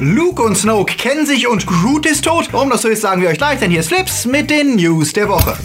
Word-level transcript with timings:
Luke 0.00 0.40
und 0.40 0.56
Snoke 0.56 0.94
kennen 0.94 1.26
sich 1.26 1.48
und 1.48 1.66
Groot 1.66 2.06
ist 2.06 2.24
tot. 2.24 2.48
Warum 2.52 2.70
das 2.70 2.82
so 2.82 2.88
ist, 2.88 3.02
sagen 3.02 3.20
wir 3.20 3.28
euch 3.28 3.38
gleich, 3.38 3.58
denn 3.58 3.70
hier 3.70 3.80
ist 3.80 3.88
Flips 3.88 4.26
mit 4.26 4.48
den 4.48 4.76
News 4.76 5.12
der 5.12 5.28
Woche. 5.28 5.58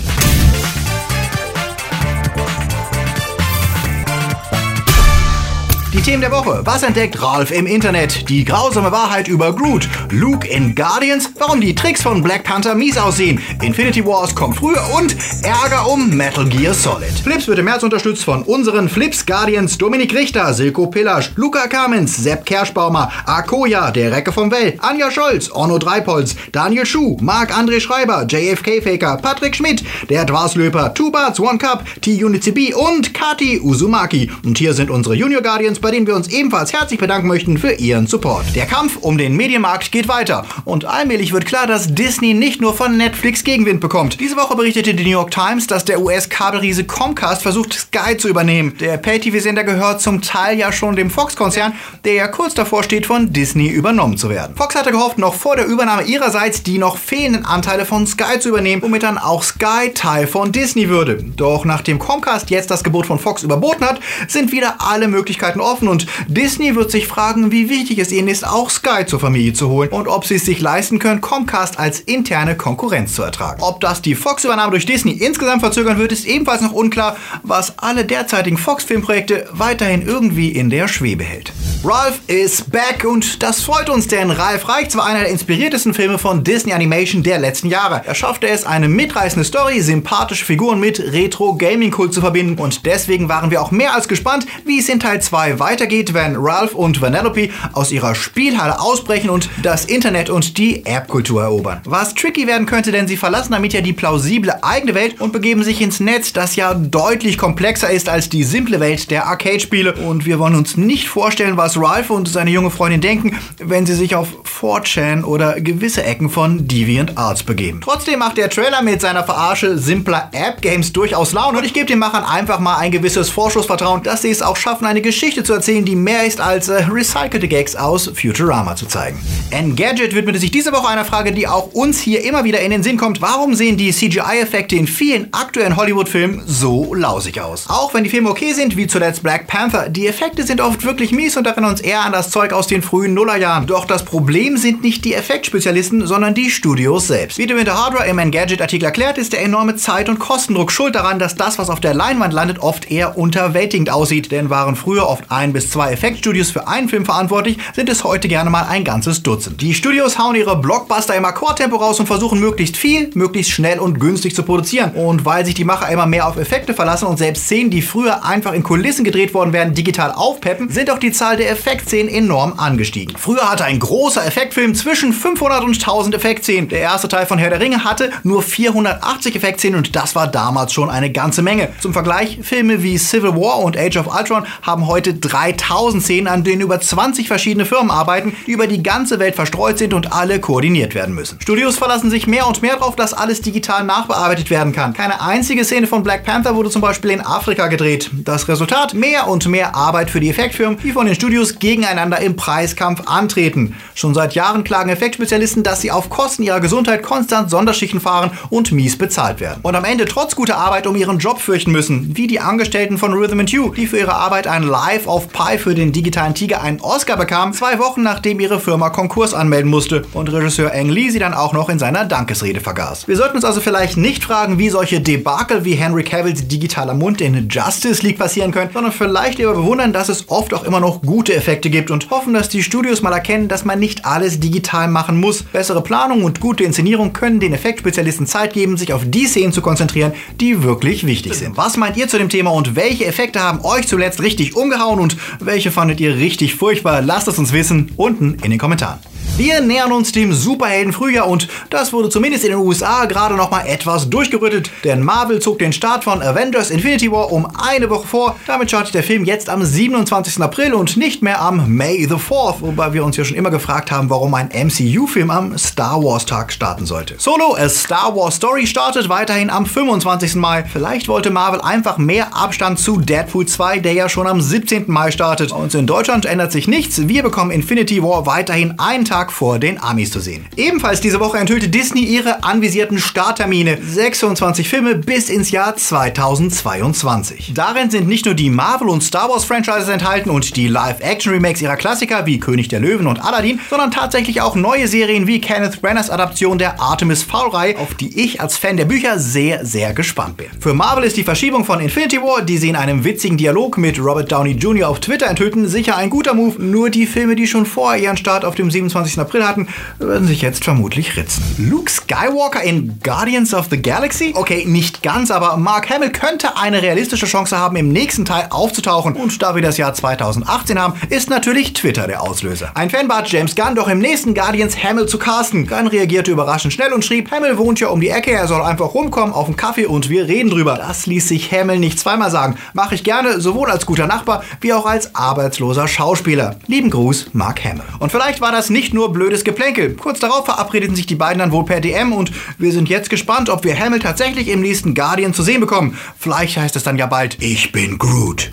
Themen 6.03 6.19
der 6.19 6.31
Woche. 6.31 6.59
Was 6.65 6.83
entdeckt 6.83 7.21
Ralph 7.21 7.49
im 7.49 7.65
Internet? 7.65 8.27
Die 8.27 8.43
grausame 8.43 8.91
Wahrheit 8.91 9.29
über 9.29 9.55
Groot. 9.55 9.87
Luke 10.11 10.45
in 10.45 10.75
Guardians. 10.75 11.31
Warum 11.39 11.61
die 11.61 11.73
Tricks 11.73 12.01
von 12.01 12.21
Black 12.21 12.43
Panther 12.43 12.75
mies 12.75 12.97
aussehen. 12.97 13.39
Infinity 13.61 14.05
Wars 14.05 14.35
kommt 14.35 14.57
früher 14.57 14.83
und 14.97 15.15
Ärger 15.43 15.89
um 15.89 16.09
Metal 16.09 16.43
Gear 16.49 16.73
Solid. 16.73 17.13
Flips 17.23 17.47
wird 17.47 17.59
im 17.59 17.65
März 17.65 17.83
unterstützt 17.83 18.25
von 18.25 18.43
unseren 18.43 18.89
Flips 18.89 19.25
Guardians 19.25 19.77
Dominik 19.77 20.13
Richter, 20.13 20.53
Silko 20.53 20.87
Pillasch, 20.87 21.31
Luca 21.37 21.67
Kamens, 21.67 22.17
Sepp 22.17 22.45
Kerschbaumer, 22.45 23.09
Akoya, 23.25 23.89
der 23.91 24.11
Recke 24.11 24.33
vom 24.33 24.51
Well, 24.51 24.73
Anja 24.79 25.09
Scholz, 25.09 25.49
Orno 25.51 25.77
Dreipolz, 25.77 26.35
Daniel 26.51 26.85
Schuh, 26.85 27.15
Marc-André 27.21 27.79
Schreiber, 27.79 28.25
JFK 28.27 28.83
Faker, 28.83 29.19
Patrick 29.21 29.55
Schmidt, 29.55 29.85
der 30.09 30.25
Dwarslöper, 30.25 30.93
Two 30.93 31.11
Barts 31.11 31.39
One 31.39 31.59
Cup, 31.59 31.85
T-Unity 32.01 32.73
und 32.73 33.13
Kati 33.13 33.61
Uzumaki. 33.61 34.29
Und 34.43 34.57
hier 34.57 34.73
sind 34.73 34.91
unsere 34.91 35.15
Junior 35.15 35.41
Guardians 35.41 35.79
bei 35.79 35.92
denen 35.93 36.07
wir 36.07 36.15
uns 36.15 36.27
ebenfalls 36.27 36.73
herzlich 36.73 36.99
bedanken 36.99 37.27
möchten 37.27 37.57
für 37.57 37.73
ihren 37.73 38.07
Support. 38.07 38.55
Der 38.55 38.65
Kampf 38.65 38.97
um 38.97 39.17
den 39.17 39.37
Medienmarkt 39.37 39.91
geht 39.91 40.07
weiter 40.07 40.45
und 40.65 40.85
allmählich 40.85 41.31
wird 41.31 41.45
klar, 41.45 41.67
dass 41.67 41.93
Disney 41.93 42.33
nicht 42.33 42.61
nur 42.61 42.73
von 42.73 42.97
Netflix 42.97 43.43
Gegenwind 43.43 43.79
bekommt. 43.79 44.19
Diese 44.19 44.35
Woche 44.35 44.55
berichtete 44.55 44.95
die 44.95 45.03
New 45.03 45.11
York 45.11 45.29
Times, 45.29 45.67
dass 45.67 45.85
der 45.85 46.01
US-Kabelriese 46.01 46.83
Comcast 46.85 47.43
versucht, 47.43 47.73
Sky 47.73 48.17
zu 48.17 48.27
übernehmen. 48.27 48.75
Der 48.79 48.97
Pay-TV-Sender 48.97 49.63
gehört 49.63 50.01
zum 50.01 50.21
Teil 50.21 50.57
ja 50.57 50.71
schon 50.71 50.95
dem 50.95 51.11
Fox-Konzern, 51.11 51.73
der 52.05 52.13
ja 52.13 52.27
kurz 52.27 52.55
davor 52.55 52.83
steht, 52.83 53.05
von 53.05 53.31
Disney 53.31 53.67
übernommen 53.67 54.17
zu 54.17 54.29
werden. 54.29 54.55
Fox 54.55 54.73
hatte 54.75 54.91
gehofft, 54.91 55.19
noch 55.19 55.35
vor 55.35 55.55
der 55.55 55.67
Übernahme 55.67 56.03
ihrerseits 56.03 56.63
die 56.63 56.79
noch 56.79 56.97
fehlenden 56.97 57.45
Anteile 57.45 57.85
von 57.85 58.07
Sky 58.07 58.39
zu 58.39 58.49
übernehmen, 58.49 58.81
womit 58.81 59.03
dann 59.03 59.19
auch 59.19 59.43
Sky 59.43 59.91
Teil 59.93 60.25
von 60.25 60.51
Disney 60.51 60.89
würde. 60.89 61.23
Doch 61.35 61.65
nachdem 61.65 61.99
Comcast 61.99 62.49
jetzt 62.49 62.71
das 62.71 62.83
Gebot 62.83 63.05
von 63.05 63.19
Fox 63.19 63.43
überboten 63.43 63.85
hat, 63.85 63.99
sind 64.27 64.51
wieder 64.51 64.77
alle 64.79 65.07
Möglichkeiten 65.07 65.61
offen 65.61 65.82
offen 65.83 65.87
und 65.87 66.07
Disney 66.27 66.75
wird 66.75 66.91
sich 66.91 67.07
fragen, 67.07 67.51
wie 67.51 67.69
wichtig 67.69 67.99
es 67.99 68.11
ihnen 68.11 68.27
ist, 68.27 68.47
auch 68.47 68.69
Sky 68.69 69.05
zur 69.05 69.19
Familie 69.19 69.53
zu 69.53 69.69
holen 69.69 69.89
und 69.89 70.07
ob 70.07 70.25
sie 70.25 70.35
es 70.35 70.45
sich 70.45 70.59
leisten 70.61 70.99
können, 70.99 71.21
Comcast 71.21 71.79
als 71.79 71.99
interne 71.99 72.55
Konkurrenz 72.55 73.13
zu 73.13 73.23
ertragen. 73.23 73.61
Ob 73.61 73.81
das 73.81 74.01
die 74.01 74.15
Fox-Übernahme 74.15 74.71
durch 74.71 74.85
Disney 74.85 75.13
insgesamt 75.13 75.61
verzögern 75.61 75.97
wird, 75.97 76.11
ist 76.11 76.25
ebenfalls 76.25 76.61
noch 76.61 76.71
unklar, 76.71 77.17
was 77.43 77.77
alle 77.79 78.05
derzeitigen 78.05 78.57
Fox-Filmprojekte 78.57 79.47
weiterhin 79.51 80.05
irgendwie 80.05 80.49
in 80.49 80.69
der 80.69 80.87
Schwebe 80.87 81.23
hält. 81.23 81.53
Ralph 81.85 82.21
is 82.27 82.61
back 82.61 83.03
und 83.03 83.43
das 83.43 83.61
freut 83.61 83.89
uns, 83.89 84.07
denn 84.07 84.31
Ralph 84.31 84.69
Reichts 84.69 84.95
war 84.95 85.05
einer 85.05 85.19
der 85.19 85.27
inspiriertesten 85.27 85.93
Filme 85.93 86.17
von 86.17 86.41
Disney 86.41 86.71
Animation 86.71 87.23
der 87.23 87.39
letzten 87.39 87.67
Jahre. 87.67 88.03
Er 88.05 88.15
schaffte 88.15 88.47
es, 88.47 88.65
eine 88.65 88.87
mitreißende 88.87 89.43
Story, 89.43 89.81
sympathische 89.81 90.45
Figuren 90.45 90.79
mit 90.79 90.99
Retro-Gaming-Kult 90.99 92.13
zu 92.13 92.21
verbinden 92.21 92.61
und 92.61 92.85
deswegen 92.85 93.27
waren 93.27 93.51
wir 93.51 93.61
auch 93.61 93.71
mehr 93.71 93.93
als 93.93 94.07
gespannt, 94.07 94.45
wie 94.63 94.79
es 94.79 94.87
in 94.87 95.01
Teil 95.01 95.21
2 95.21 95.59
weitergeht, 95.63 96.13
wenn 96.13 96.35
Ralph 96.35 96.75
und 96.75 97.01
Vanellope 97.01 97.49
aus 97.71 97.93
ihrer 97.93 98.15
Spielhalle 98.15 98.81
ausbrechen 98.81 99.29
und 99.29 99.49
das 99.61 99.85
Internet 99.85 100.29
und 100.29 100.57
die 100.57 100.85
App-Kultur 100.85 101.41
erobern. 101.41 101.79
Was 101.85 102.13
tricky 102.13 102.47
werden 102.47 102.65
könnte, 102.65 102.91
denn 102.91 103.07
sie 103.07 103.15
verlassen 103.15 103.53
damit 103.53 103.71
ja 103.71 103.79
die 103.79 103.93
plausible 103.93 104.61
eigene 104.61 104.93
Welt 104.93 105.21
und 105.21 105.31
begeben 105.31 105.63
sich 105.63 105.81
ins 105.81 106.01
Netz, 106.01 106.33
das 106.33 106.57
ja 106.57 106.73
deutlich 106.73 107.37
komplexer 107.37 107.89
ist 107.89 108.09
als 108.09 108.27
die 108.27 108.43
simple 108.43 108.81
Welt 108.81 109.09
der 109.09 109.27
Arcade-Spiele 109.27 109.93
und 109.93 110.25
wir 110.25 110.37
wollen 110.37 110.55
uns 110.55 110.75
nicht 110.75 111.07
vorstellen, 111.07 111.55
was 111.55 111.79
Ralph 111.79 112.09
und 112.09 112.27
seine 112.27 112.49
junge 112.49 112.71
Freundin 112.71 112.99
denken, 112.99 113.39
wenn 113.59 113.85
sie 113.85 113.95
sich 113.95 114.15
auf 114.15 114.27
4chan 114.43 115.23
oder 115.23 115.61
gewisse 115.61 116.03
Ecken 116.03 116.29
von 116.29 116.67
Deviant 116.67 117.17
Arts 117.17 117.43
begeben. 117.43 117.79
Trotzdem 117.81 118.19
macht 118.19 118.37
der 118.37 118.49
Trailer 118.49 118.81
mit 118.81 118.99
seiner 118.99 119.23
Verarsche 119.23 119.77
simpler 119.77 120.29
App-Games 120.33 120.91
durchaus 120.91 121.31
Laune 121.31 121.59
und 121.59 121.65
ich 121.65 121.73
gebe 121.73 121.85
den 121.85 121.99
Machern 121.99 122.23
einfach 122.23 122.59
mal 122.59 122.77
ein 122.77 122.91
gewisses 122.91 123.29
Vorschussvertrauen, 123.29 124.03
dass 124.03 124.23
sie 124.23 124.29
es 124.29 124.41
auch 124.41 124.57
schaffen, 124.57 124.85
eine 124.85 125.01
Geschichte 125.01 125.43
zu 125.43 125.52
erzählen, 125.53 125.85
die 125.85 125.95
mehr 125.95 126.25
ist 126.25 126.41
als 126.41 126.67
äh, 126.67 126.83
recycelte 126.85 127.47
Gags 127.47 127.75
aus 127.75 128.11
Futurama 128.13 128.75
zu 128.75 128.85
zeigen. 128.85 129.19
Engadget 129.51 130.15
widmete 130.15 130.39
sich 130.39 130.51
diese 130.51 130.71
Woche 130.71 130.87
einer 130.87 131.05
Frage, 131.05 131.31
die 131.31 131.47
auch 131.47 131.73
uns 131.73 131.99
hier 131.99 132.23
immer 132.23 132.43
wieder 132.43 132.59
in 132.59 132.71
den 132.71 132.83
Sinn 132.83 132.97
kommt. 132.97 133.21
Warum 133.21 133.55
sehen 133.55 133.77
die 133.77 133.91
CGI-Effekte 133.91 134.75
in 134.75 134.87
vielen 134.87 135.31
aktuellen 135.33 135.77
Hollywood-Filmen 135.77 136.43
so 136.45 136.93
lausig 136.93 137.39
aus? 137.41 137.65
Auch 137.69 137.93
wenn 137.93 138.03
die 138.03 138.09
Filme 138.09 138.29
okay 138.29 138.53
sind, 138.53 138.77
wie 138.77 138.87
zuletzt 138.87 139.23
Black 139.23 139.47
Panther, 139.47 139.89
die 139.89 140.07
Effekte 140.07 140.43
sind 140.43 140.61
oft 140.61 140.83
wirklich 140.83 141.11
mies 141.11 141.37
und 141.37 141.47
erinnern 141.47 141.71
uns 141.71 141.81
eher 141.81 142.01
an 142.01 142.11
das 142.11 142.29
Zeug 142.29 142.53
aus 142.53 142.67
den 142.67 142.81
frühen 142.81 143.13
Nullerjahren. 143.13 143.67
Doch 143.67 143.85
das 143.85 144.05
Problem 144.05 144.57
sind 144.57 144.83
nicht 144.83 145.05
die 145.05 145.13
Effektspezialisten, 145.13 146.07
sondern 146.07 146.33
die 146.33 146.49
Studios 146.49 147.07
selbst. 147.07 147.37
Wie 147.37 147.47
Winter 147.53 147.77
Hardware 147.77 148.07
im 148.07 148.17
Engadget-Artikel 148.17 148.85
erklärt, 148.85 149.17
ist 149.17 149.33
der 149.33 149.43
enorme 149.43 149.75
Zeit- 149.75 150.09
und 150.09 150.19
Kostendruck 150.19 150.71
schuld 150.71 150.95
daran, 150.95 151.19
dass 151.19 151.35
das, 151.35 151.59
was 151.59 151.69
auf 151.69 151.79
der 151.79 151.93
Leinwand 151.93 152.33
landet, 152.33 152.59
oft 152.59 152.89
eher 152.89 153.17
unterwältigend 153.17 153.91
aussieht. 153.91 154.31
Denn 154.31 154.49
waren 154.49 154.75
früher 154.75 155.07
oft 155.07 155.25
ein 155.29 155.42
bis 155.51 155.71
zwei 155.71 155.91
Effektstudios 155.91 156.51
für 156.51 156.67
einen 156.67 156.87
Film 156.87 157.03
verantwortlich, 157.03 157.57
sind 157.75 157.89
es 157.89 158.03
heute 158.03 158.27
gerne 158.27 158.49
mal 158.49 158.67
ein 158.69 158.85
ganzes 158.85 159.23
Dutzend. 159.23 159.59
Die 159.59 159.73
Studios 159.73 160.17
hauen 160.17 160.35
ihre 160.35 160.55
Blockbuster 160.55 161.15
im 161.15 161.25
Akkordtempo 161.25 161.75
raus 161.75 161.99
und 161.99 162.05
versuchen 162.05 162.39
möglichst 162.39 162.77
viel, 162.77 163.09
möglichst 163.15 163.51
schnell 163.51 163.79
und 163.79 163.99
günstig 163.99 164.35
zu 164.35 164.43
produzieren. 164.43 164.91
Und 164.91 165.25
weil 165.25 165.45
sich 165.45 165.55
die 165.55 165.65
Macher 165.65 165.89
immer 165.89 166.05
mehr 166.05 166.27
auf 166.27 166.37
Effekte 166.37 166.73
verlassen 166.73 167.07
und 167.07 167.17
selbst 167.17 167.45
Szenen, 167.45 167.71
die 167.71 167.81
früher 167.81 168.23
einfach 168.23 168.53
in 168.53 168.63
Kulissen 168.63 169.03
gedreht 169.03 169.33
worden 169.33 169.51
wären, 169.51 169.73
digital 169.73 170.11
aufpeppen, 170.11 170.69
sind 170.69 170.89
auch 170.91 170.99
die 170.99 171.11
Zahl 171.11 171.35
der 171.35 171.49
Effektszenen 171.49 172.07
enorm 172.07 172.53
angestiegen. 172.57 173.15
Früher 173.17 173.49
hatte 173.49 173.65
ein 173.65 173.79
großer 173.79 174.25
Effektfilm 174.25 174.75
zwischen 174.75 175.11
500 175.11 175.63
und 175.63 175.73
1000 175.73 176.15
Effektszenen. 176.15 176.69
Der 176.69 176.79
erste 176.81 177.07
Teil 177.07 177.25
von 177.25 177.39
Herr 177.39 177.49
der 177.49 177.59
Ringe 177.59 177.83
hatte 177.83 178.11
nur 178.23 178.43
480 178.43 179.35
Effektszenen 179.35 179.77
und 179.77 179.95
das 179.95 180.15
war 180.15 180.27
damals 180.27 180.73
schon 180.73 180.89
eine 180.89 181.11
ganze 181.11 181.41
Menge. 181.41 181.69
Zum 181.79 181.93
Vergleich, 181.93 182.39
Filme 182.41 182.83
wie 182.83 182.97
Civil 182.97 183.31
War 183.31 183.59
und 183.59 183.77
Age 183.77 183.97
of 183.97 184.07
Ultron 184.07 184.45
haben 184.61 184.87
heute 184.87 185.13
3000 185.33 186.03
Szenen, 186.03 186.27
an 186.27 186.43
denen 186.43 186.61
über 186.61 186.79
20 186.79 187.27
verschiedene 187.27 187.65
Firmen 187.65 187.89
arbeiten, 187.89 188.35
die 188.45 188.51
über 188.51 188.67
die 188.67 188.83
ganze 188.83 189.17
Welt 189.19 189.35
verstreut 189.35 189.79
sind 189.79 189.93
und 189.93 190.13
alle 190.13 190.39
koordiniert 190.39 190.93
werden 190.93 191.15
müssen. 191.15 191.39
Studios 191.41 191.77
verlassen 191.77 192.11
sich 192.11 192.27
mehr 192.27 192.47
und 192.47 192.61
mehr 192.61 192.75
darauf, 192.75 192.95
dass 192.95 193.13
alles 193.13 193.41
digital 193.41 193.83
nachbearbeitet 193.83 194.49
werden 194.51 194.73
kann. 194.73 194.93
Keine 194.93 195.21
einzige 195.21 195.65
Szene 195.65 195.87
von 195.87 196.03
Black 196.03 196.23
Panther 196.23 196.55
wurde 196.55 196.69
zum 196.69 196.81
Beispiel 196.81 197.09
in 197.09 197.21
Afrika 197.21 197.67
gedreht. 197.67 198.11
Das 198.25 198.47
Resultat? 198.47 198.93
Mehr 198.93 199.27
und 199.27 199.47
mehr 199.47 199.75
Arbeit 199.75 200.11
für 200.11 200.19
die 200.19 200.29
Effektfirmen, 200.29 200.77
die 200.83 200.91
von 200.91 201.07
den 201.07 201.15
Studios 201.15 201.57
gegeneinander 201.57 202.19
im 202.19 202.35
Preiskampf 202.35 203.07
antreten. 203.07 203.75
Schon 203.95 204.13
seit 204.13 204.35
Jahren 204.35 204.63
klagen 204.63 204.89
Effektspezialisten, 204.89 205.63
dass 205.63 205.81
sie 205.81 205.91
auf 205.91 206.09
Kosten 206.09 206.43
ihrer 206.43 206.59
Gesundheit 206.59 207.01
konstant 207.01 207.49
Sonderschichten 207.49 207.99
fahren 207.99 208.31
und 208.51 208.71
mies 208.71 208.97
bezahlt 208.97 209.39
werden. 209.39 209.61
Und 209.63 209.75
am 209.75 209.85
Ende 209.85 210.05
trotz 210.05 210.35
guter 210.35 210.57
Arbeit 210.57 210.85
um 210.85 210.95
ihren 210.95 211.17
Job 211.17 211.39
fürchten 211.39 211.71
müssen, 211.71 212.15
wie 212.15 212.27
die 212.27 212.39
Angestellten 212.39 212.99
von 212.99 213.13
Rhythm 213.13 213.41
You, 213.47 213.73
die 213.73 213.87
für 213.87 213.97
ihre 213.97 214.13
Arbeit 214.13 214.45
an 214.45 214.63
Live 214.63 215.07
of 215.23 215.31
Pi 215.31 215.57
für 215.57 215.75
den 215.75 215.91
digitalen 215.91 216.33
Tiger 216.33 216.61
einen 216.61 216.81
Oscar 216.81 217.17
bekamen, 217.17 217.53
zwei 217.53 217.79
Wochen 217.79 218.03
nachdem 218.03 218.39
ihre 218.39 218.59
Firma 218.59 218.89
Konkurs 218.89 219.33
anmelden 219.33 219.69
musste 219.69 220.03
und 220.13 220.31
Regisseur 220.31 220.71
Ang 220.73 220.89
Lee 220.89 221.09
sie 221.09 221.19
dann 221.19 221.33
auch 221.33 221.53
noch 221.53 221.69
in 221.69 221.79
seiner 221.79 222.05
Dankesrede 222.05 222.59
vergaß. 222.59 223.07
Wir 223.07 223.15
sollten 223.15 223.35
uns 223.35 223.45
also 223.45 223.61
vielleicht 223.61 223.97
nicht 223.97 224.23
fragen, 224.23 224.57
wie 224.59 224.69
solche 224.69 225.01
Debakel 225.01 225.65
wie 225.65 225.73
Henry 225.73 226.03
Cavills 226.03 226.47
digitaler 226.47 226.93
Mund 226.93 227.21
in 227.21 227.47
Justice 227.49 228.03
League 228.03 228.17
passieren 228.17 228.51
können, 228.51 228.71
sondern 228.73 228.91
vielleicht 228.91 229.39
eher 229.39 229.53
bewundern, 229.53 229.93
dass 229.93 230.09
es 230.09 230.29
oft 230.29 230.53
auch 230.53 230.63
immer 230.63 230.79
noch 230.79 231.01
gute 231.01 231.33
Effekte 231.33 231.69
gibt 231.69 231.91
und 231.91 232.09
hoffen, 232.09 232.33
dass 232.33 232.49
die 232.49 232.63
Studios 232.63 233.01
mal 233.01 233.13
erkennen, 233.13 233.47
dass 233.47 233.65
man 233.65 233.79
nicht 233.79 234.05
alles 234.05 234.39
digital 234.39 234.87
machen 234.87 235.19
muss. 235.19 235.43
Bessere 235.43 235.81
Planung 235.81 236.23
und 236.23 236.39
gute 236.39 236.63
Inszenierung 236.63 237.13
können 237.13 237.39
den 237.39 237.53
Effektspezialisten 237.53 238.27
Zeit 238.27 238.53
geben, 238.53 238.77
sich 238.77 238.93
auf 238.93 239.03
die 239.05 239.25
Szenen 239.25 239.53
zu 239.53 239.61
konzentrieren, 239.61 240.13
die 240.39 240.63
wirklich 240.63 241.05
wichtig 241.05 241.35
sind. 241.35 241.57
Was 241.57 241.77
meint 241.77 241.97
ihr 241.97 242.07
zu 242.07 242.17
dem 242.17 242.29
Thema 242.29 242.51
und 242.51 242.75
welche 242.75 243.05
Effekte 243.05 243.41
haben 243.41 243.63
euch 243.63 243.87
zuletzt 243.87 244.21
richtig 244.21 244.55
umgehauen 244.55 244.99
und 244.99 245.12
welche 245.39 245.71
fandet 245.71 245.99
ihr 245.99 246.15
richtig 246.17 246.55
furchtbar? 246.55 247.01
Lasst 247.01 247.27
es 247.27 247.39
uns 247.39 247.53
wissen 247.53 247.91
unten 247.97 248.35
in 248.43 248.51
den 248.51 248.59
Kommentaren. 248.59 248.99
Wir 249.35 249.61
nähern 249.61 249.91
uns 249.91 250.11
dem 250.11 250.31
Superhelden-Frühjahr 250.31 251.27
und 251.27 251.47
das 251.71 251.91
wurde 251.91 252.09
zumindest 252.09 252.43
in 252.43 252.51
den 252.51 252.59
USA 252.59 253.05
gerade 253.05 253.33
noch 253.33 253.49
mal 253.49 253.65
etwas 253.65 254.07
durchgerüttelt, 254.07 254.69
denn 254.83 255.01
Marvel 255.01 255.39
zog 255.39 255.57
den 255.57 255.73
Start 255.73 256.03
von 256.03 256.21
Avengers 256.21 256.69
Infinity 256.69 257.11
War 257.11 257.31
um 257.31 257.47
eine 257.47 257.89
Woche 257.89 258.05
vor. 258.05 258.35
Damit 258.45 258.69
startet 258.69 258.93
der 258.93 259.01
Film 259.01 259.25
jetzt 259.25 259.49
am 259.49 259.65
27. 259.65 260.39
April 260.39 260.75
und 260.75 260.97
nicht 260.97 261.23
mehr 261.23 261.41
am 261.41 261.75
May 261.75 262.05
the 262.07 262.13
4th, 262.13 262.57
wobei 262.59 262.93
wir 262.93 263.03
uns 263.03 263.17
ja 263.17 263.25
schon 263.25 263.35
immer 263.35 263.49
gefragt 263.49 263.89
haben, 263.89 264.11
warum 264.11 264.35
ein 264.35 264.49
MCU-Film 264.49 265.31
am 265.31 265.57
Star 265.57 266.03
Wars-Tag 266.03 266.53
starten 266.53 266.85
sollte. 266.85 267.15
Solo, 267.17 267.55
A 267.55 267.67
Star 267.69 268.15
Wars 268.15 268.35
Story 268.35 268.67
startet 268.67 269.09
weiterhin 269.09 269.49
am 269.49 269.65
25. 269.65 270.35
Mai. 270.35 270.63
Vielleicht 270.71 271.07
wollte 271.07 271.31
Marvel 271.31 271.59
einfach 271.59 271.97
mehr 271.97 272.35
Abstand 272.35 272.77
zu 272.77 272.99
Deadpool 272.99 273.47
2, 273.47 273.79
der 273.79 273.93
ja 273.93 274.09
schon 274.09 274.27
am 274.27 274.41
17. 274.41 274.83
Mai 274.85 275.09
startet. 275.09 275.51
Und 275.51 275.73
in 275.73 275.87
Deutschland 275.87 276.27
ändert 276.27 276.51
sich 276.51 276.67
nichts. 276.67 277.07
Wir 277.07 277.23
bekommen 277.23 277.49
Infinity 277.49 278.03
War 278.03 278.27
weiterhin 278.27 278.75
einen 278.77 279.05
Tag 279.05 279.22
Tag 279.23 279.31
vor 279.31 279.57
den 279.57 279.81
Amis 279.81 280.11
zu 280.11 280.19
sehen. 280.19 280.45
Ebenfalls 280.57 280.99
diese 280.99 281.21
Woche 281.21 281.37
enthüllte 281.37 281.69
Disney 281.69 282.01
ihre 282.01 282.43
anvisierten 282.43 282.97
Starttermine. 282.99 283.77
26 283.81 284.67
Filme 284.67 284.95
bis 284.95 285.29
ins 285.29 285.49
Jahr 285.49 285.77
2022. 285.77 287.53
Darin 287.55 287.89
sind 287.89 288.09
nicht 288.09 288.25
nur 288.25 288.33
die 288.33 288.49
Marvel- 288.49 288.89
und 288.89 289.01
Star 289.01 289.29
Wars-Franchises 289.29 289.87
enthalten 289.87 290.29
und 290.29 290.57
die 290.57 290.67
Live-Action-Remakes 290.67 291.61
ihrer 291.61 291.77
Klassiker 291.77 292.25
wie 292.25 292.37
König 292.37 292.67
der 292.67 292.81
Löwen 292.81 293.07
und 293.07 293.23
Aladdin, 293.23 293.61
sondern 293.69 293.91
tatsächlich 293.91 294.41
auch 294.41 294.55
neue 294.55 294.89
Serien 294.89 295.25
wie 295.25 295.39
Kenneth 295.39 295.81
Branaghs 295.81 296.09
Adaption 296.09 296.57
der 296.57 296.81
Artemis 296.81 297.23
Fowl-Reihe, 297.23 297.77
auf 297.77 297.93
die 297.93 298.19
ich 298.19 298.41
als 298.41 298.57
Fan 298.57 298.75
der 298.75 298.85
Bücher 298.85 299.19
sehr, 299.19 299.65
sehr 299.65 299.93
gespannt 299.93 300.35
bin. 300.35 300.47
Für 300.59 300.73
Marvel 300.73 301.05
ist 301.05 301.15
die 301.15 301.23
Verschiebung 301.23 301.63
von 301.63 301.79
Infinity 301.79 302.17
War, 302.17 302.41
die 302.41 302.57
sie 302.57 302.69
in 302.69 302.75
einem 302.75 303.05
witzigen 303.05 303.37
Dialog 303.37 303.77
mit 303.77 303.99
Robert 303.99 304.29
Downey 304.29 304.51
Jr. 304.51 304.89
auf 304.89 304.99
Twitter 304.99 305.27
enthüllten, 305.27 305.69
sicher 305.69 305.95
ein 305.95 306.09
guter 306.09 306.33
Move. 306.33 306.61
Nur 306.61 306.89
die 306.89 307.05
Filme, 307.05 307.35
die 307.35 307.47
schon 307.47 307.65
vorher 307.65 308.03
ihren 308.03 308.17
Start 308.17 308.43
auf 308.43 308.55
dem 308.55 308.69
27. 308.69 309.12
April 309.21 309.47
hatten, 309.47 309.67
werden 309.99 310.27
sich 310.27 310.41
jetzt 310.41 310.63
vermutlich 310.63 311.15
ritzen. 311.17 311.43
Luke 311.57 311.91
Skywalker 311.91 312.61
in 312.61 312.99
Guardians 313.03 313.53
of 313.53 313.67
the 313.69 313.81
Galaxy? 313.81 314.33
Okay, 314.35 314.65
nicht 314.65 315.03
ganz, 315.03 315.31
aber 315.31 315.57
Mark 315.57 315.89
Hamill 315.89 316.11
könnte 316.11 316.57
eine 316.57 316.81
realistische 316.81 317.25
Chance 317.25 317.57
haben, 317.57 317.75
im 317.75 317.89
nächsten 317.89 318.25
Teil 318.25 318.47
aufzutauchen. 318.49 319.15
Und 319.15 319.41
da 319.41 319.55
wir 319.55 319.61
das 319.61 319.77
Jahr 319.77 319.93
2018 319.93 320.79
haben, 320.79 320.93
ist 321.09 321.29
natürlich 321.29 321.73
Twitter 321.73 322.07
der 322.07 322.21
Auslöser. 322.21 322.71
Ein 322.75 322.89
Fan 322.89 323.07
bat 323.07 323.29
James 323.29 323.55
Gunn 323.55 323.75
doch 323.75 323.87
im 323.87 323.99
nächsten 323.99 324.33
Guardians 324.33 324.81
Hamill 324.83 325.05
zu 325.05 325.17
casten. 325.17 325.67
Gunn 325.67 325.87
reagierte 325.87 326.31
überraschend 326.31 326.73
schnell 326.73 326.93
und 326.93 327.03
schrieb, 327.03 327.31
Hamill 327.31 327.57
wohnt 327.57 327.79
ja 327.79 327.87
um 327.87 328.01
die 328.01 328.09
Ecke, 328.09 328.31
er 328.31 328.47
soll 328.47 328.61
einfach 328.61 328.93
rumkommen 328.93 329.33
auf 329.33 329.47
einen 329.47 329.55
Kaffee 329.55 329.85
und 329.85 330.09
wir 330.09 330.27
reden 330.27 330.49
drüber. 330.49 330.75
Das 330.75 331.05
ließ 331.05 331.27
sich 331.27 331.51
Hamill 331.51 331.79
nicht 331.79 331.99
zweimal 331.99 332.31
sagen. 332.31 332.55
Mache 332.73 332.95
ich 332.95 333.03
gerne, 333.03 333.41
sowohl 333.41 333.69
als 333.69 333.85
guter 333.85 334.07
Nachbar 334.07 334.43
wie 334.61 334.73
auch 334.73 334.85
als 334.85 335.15
arbeitsloser 335.15 335.87
Schauspieler. 335.87 336.55
Lieben 336.67 336.89
Gruß, 336.89 337.27
Mark 337.33 337.63
Hamill. 337.63 337.83
Und 337.99 338.11
vielleicht 338.11 338.41
war 338.41 338.51
das 338.51 338.69
nicht 338.69 338.93
nur 338.93 339.02
blödes 339.09 339.43
Geplänkel. 339.43 339.95
Kurz 339.95 340.19
darauf 340.19 340.45
verabredeten 340.45 340.95
sich 340.95 341.05
die 341.05 341.15
beiden 341.15 341.39
dann 341.39 341.51
wohl 341.51 341.65
per 341.65 341.81
DM 341.81 342.13
und 342.13 342.31
wir 342.57 342.71
sind 342.71 342.89
jetzt 342.89 343.09
gespannt, 343.09 343.49
ob 343.49 343.63
wir 343.63 343.79
Hamill 343.79 343.99
tatsächlich 343.99 344.47
im 344.47 344.61
nächsten 344.61 344.95
Guardian 344.95 345.33
zu 345.33 345.43
sehen 345.43 345.61
bekommen. 345.61 345.97
Vielleicht 346.17 346.57
heißt 346.57 346.75
es 346.75 346.83
dann 346.83 346.97
ja 346.97 347.07
bald, 347.07 347.41
ich 347.41 347.71
bin 347.71 347.97
Groot. 347.97 348.51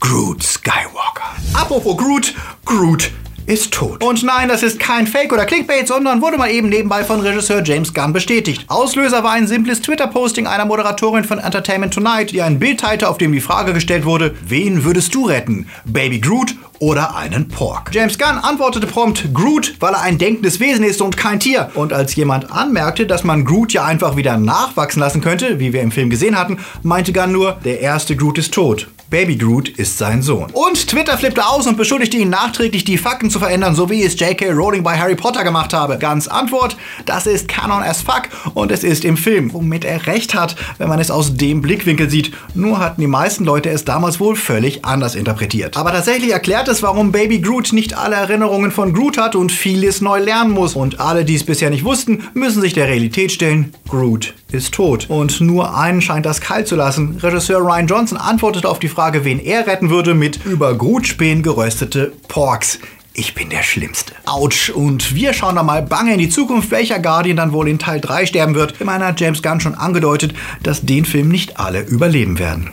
Groot 0.00 0.42
Skywalker. 0.42 1.36
Apropos 1.54 1.96
Groot, 1.96 2.34
Groot 2.64 3.12
ist 3.52 3.74
tot. 3.74 4.02
Und 4.02 4.22
nein, 4.22 4.48
das 4.48 4.62
ist 4.62 4.80
kein 4.80 5.06
Fake 5.06 5.30
oder 5.30 5.44
Clickbait, 5.44 5.86
sondern 5.86 6.22
wurde 6.22 6.38
mal 6.38 6.50
eben 6.50 6.70
nebenbei 6.70 7.04
von 7.04 7.20
Regisseur 7.20 7.62
James 7.62 7.92
Gunn 7.92 8.14
bestätigt. 8.14 8.64
Auslöser 8.68 9.22
war 9.24 9.32
ein 9.32 9.46
simples 9.46 9.82
Twitter-Posting 9.82 10.46
einer 10.46 10.64
Moderatorin 10.64 11.24
von 11.24 11.38
Entertainment 11.38 11.92
Tonight, 11.92 12.30
die 12.30 12.40
ein 12.40 12.58
Bild 12.58 12.80
teilte, 12.80 13.10
auf 13.10 13.18
dem 13.18 13.30
die 13.30 13.42
Frage 13.42 13.74
gestellt 13.74 14.06
wurde, 14.06 14.34
wen 14.46 14.84
würdest 14.84 15.14
du 15.14 15.26
retten? 15.26 15.66
Baby 15.84 16.18
Groot 16.18 16.54
oder 16.78 17.14
einen 17.14 17.48
Pork. 17.48 17.90
James 17.92 18.18
Gunn 18.18 18.38
antwortete 18.38 18.86
prompt 18.86 19.34
Groot, 19.34 19.74
weil 19.80 19.92
er 19.92 20.00
ein 20.00 20.16
denkendes 20.16 20.58
Wesen 20.58 20.84
ist 20.84 21.02
und 21.02 21.18
kein 21.18 21.38
Tier. 21.38 21.70
Und 21.74 21.92
als 21.92 22.16
jemand 22.16 22.50
anmerkte, 22.50 23.06
dass 23.06 23.22
man 23.22 23.44
Groot 23.44 23.74
ja 23.74 23.84
einfach 23.84 24.16
wieder 24.16 24.38
nachwachsen 24.38 25.00
lassen 25.00 25.20
könnte, 25.20 25.60
wie 25.60 25.74
wir 25.74 25.82
im 25.82 25.92
Film 25.92 26.08
gesehen 26.08 26.38
hatten, 26.38 26.58
meinte 26.82 27.12
Gunn 27.12 27.32
nur, 27.32 27.58
der 27.64 27.80
erste 27.80 28.16
Groot 28.16 28.38
ist 28.38 28.54
tot. 28.54 28.88
Baby 29.12 29.36
Groot 29.36 29.68
ist 29.68 29.98
sein 29.98 30.22
Sohn. 30.22 30.46
Und 30.54 30.88
Twitter 30.88 31.18
flippte 31.18 31.46
aus 31.46 31.66
und 31.66 31.76
beschuldigte 31.76 32.16
ihn 32.16 32.30
nachträglich, 32.30 32.82
die 32.84 32.96
Fakten 32.96 33.28
zu 33.28 33.40
verändern, 33.40 33.74
so 33.74 33.90
wie 33.90 34.02
es 34.02 34.18
J.K. 34.18 34.52
Rowling 34.52 34.82
bei 34.82 34.98
Harry 34.98 35.16
Potter 35.16 35.44
gemacht 35.44 35.74
habe. 35.74 35.98
Ganz 35.98 36.28
Antwort, 36.28 36.78
das 37.04 37.26
ist 37.26 37.46
Canon 37.46 37.82
as 37.82 38.00
fuck 38.00 38.30
und 38.54 38.72
es 38.72 38.82
ist 38.82 39.04
im 39.04 39.18
Film. 39.18 39.52
Womit 39.52 39.84
er 39.84 40.06
recht 40.06 40.34
hat, 40.34 40.56
wenn 40.78 40.88
man 40.88 40.98
es 40.98 41.10
aus 41.10 41.36
dem 41.36 41.60
Blickwinkel 41.60 42.08
sieht. 42.08 42.32
Nur 42.54 42.78
hatten 42.78 43.02
die 43.02 43.06
meisten 43.06 43.44
Leute 43.44 43.68
es 43.68 43.84
damals 43.84 44.18
wohl 44.18 44.34
völlig 44.34 44.86
anders 44.86 45.14
interpretiert. 45.14 45.76
Aber 45.76 45.92
tatsächlich 45.92 46.32
erklärt 46.32 46.68
es, 46.68 46.82
warum 46.82 47.12
Baby 47.12 47.40
Groot 47.40 47.74
nicht 47.74 47.98
alle 47.98 48.16
Erinnerungen 48.16 48.70
von 48.70 48.94
Groot 48.94 49.18
hat 49.18 49.36
und 49.36 49.52
vieles 49.52 50.00
neu 50.00 50.20
lernen 50.20 50.52
muss. 50.52 50.74
Und 50.74 51.00
alle, 51.00 51.26
die 51.26 51.34
es 51.34 51.44
bisher 51.44 51.68
nicht 51.68 51.84
wussten, 51.84 52.22
müssen 52.32 52.62
sich 52.62 52.72
der 52.72 52.88
Realität 52.88 53.30
stellen. 53.30 53.74
Groot 53.90 54.32
ist 54.52 54.72
tot. 54.72 55.06
Und 55.10 55.40
nur 55.40 55.76
einen 55.76 56.00
scheint 56.00 56.26
das 56.26 56.40
kalt 56.40 56.68
zu 56.68 56.76
lassen. 56.76 57.18
Regisseur 57.22 57.60
Ryan 57.60 57.86
Johnson 57.86 58.18
antwortete 58.18 58.68
auf 58.68 58.78
die 58.78 58.88
Frage, 58.88 59.01
wen 59.10 59.40
er 59.40 59.66
retten 59.66 59.90
würde, 59.90 60.14
mit 60.14 60.44
über 60.44 60.74
Grutspähen 60.76 61.42
geröstete 61.42 62.12
Porks. 62.28 62.78
Ich 63.14 63.34
bin 63.34 63.50
der 63.50 63.62
Schlimmste. 63.62 64.14
Autsch. 64.24 64.70
Und 64.70 65.14
wir 65.14 65.32
schauen 65.32 65.56
da 65.56 65.62
mal 65.62 65.82
bange 65.82 66.14
in 66.14 66.18
die 66.18 66.28
Zukunft, 66.28 66.70
welcher 66.70 66.98
Guardian 66.98 67.36
dann 67.36 67.52
wohl 67.52 67.68
in 67.68 67.78
Teil 67.78 68.00
3 68.00 68.26
sterben 68.26 68.54
wird. 68.54 68.80
Immerhin 68.80 69.04
hat 69.04 69.20
James 69.20 69.42
Gunn 69.42 69.60
schon 69.60 69.74
angedeutet, 69.74 70.32
dass 70.62 70.82
den 70.82 71.04
Film 71.04 71.28
nicht 71.28 71.58
alle 71.58 71.82
überleben 71.82 72.38
werden. 72.38 72.70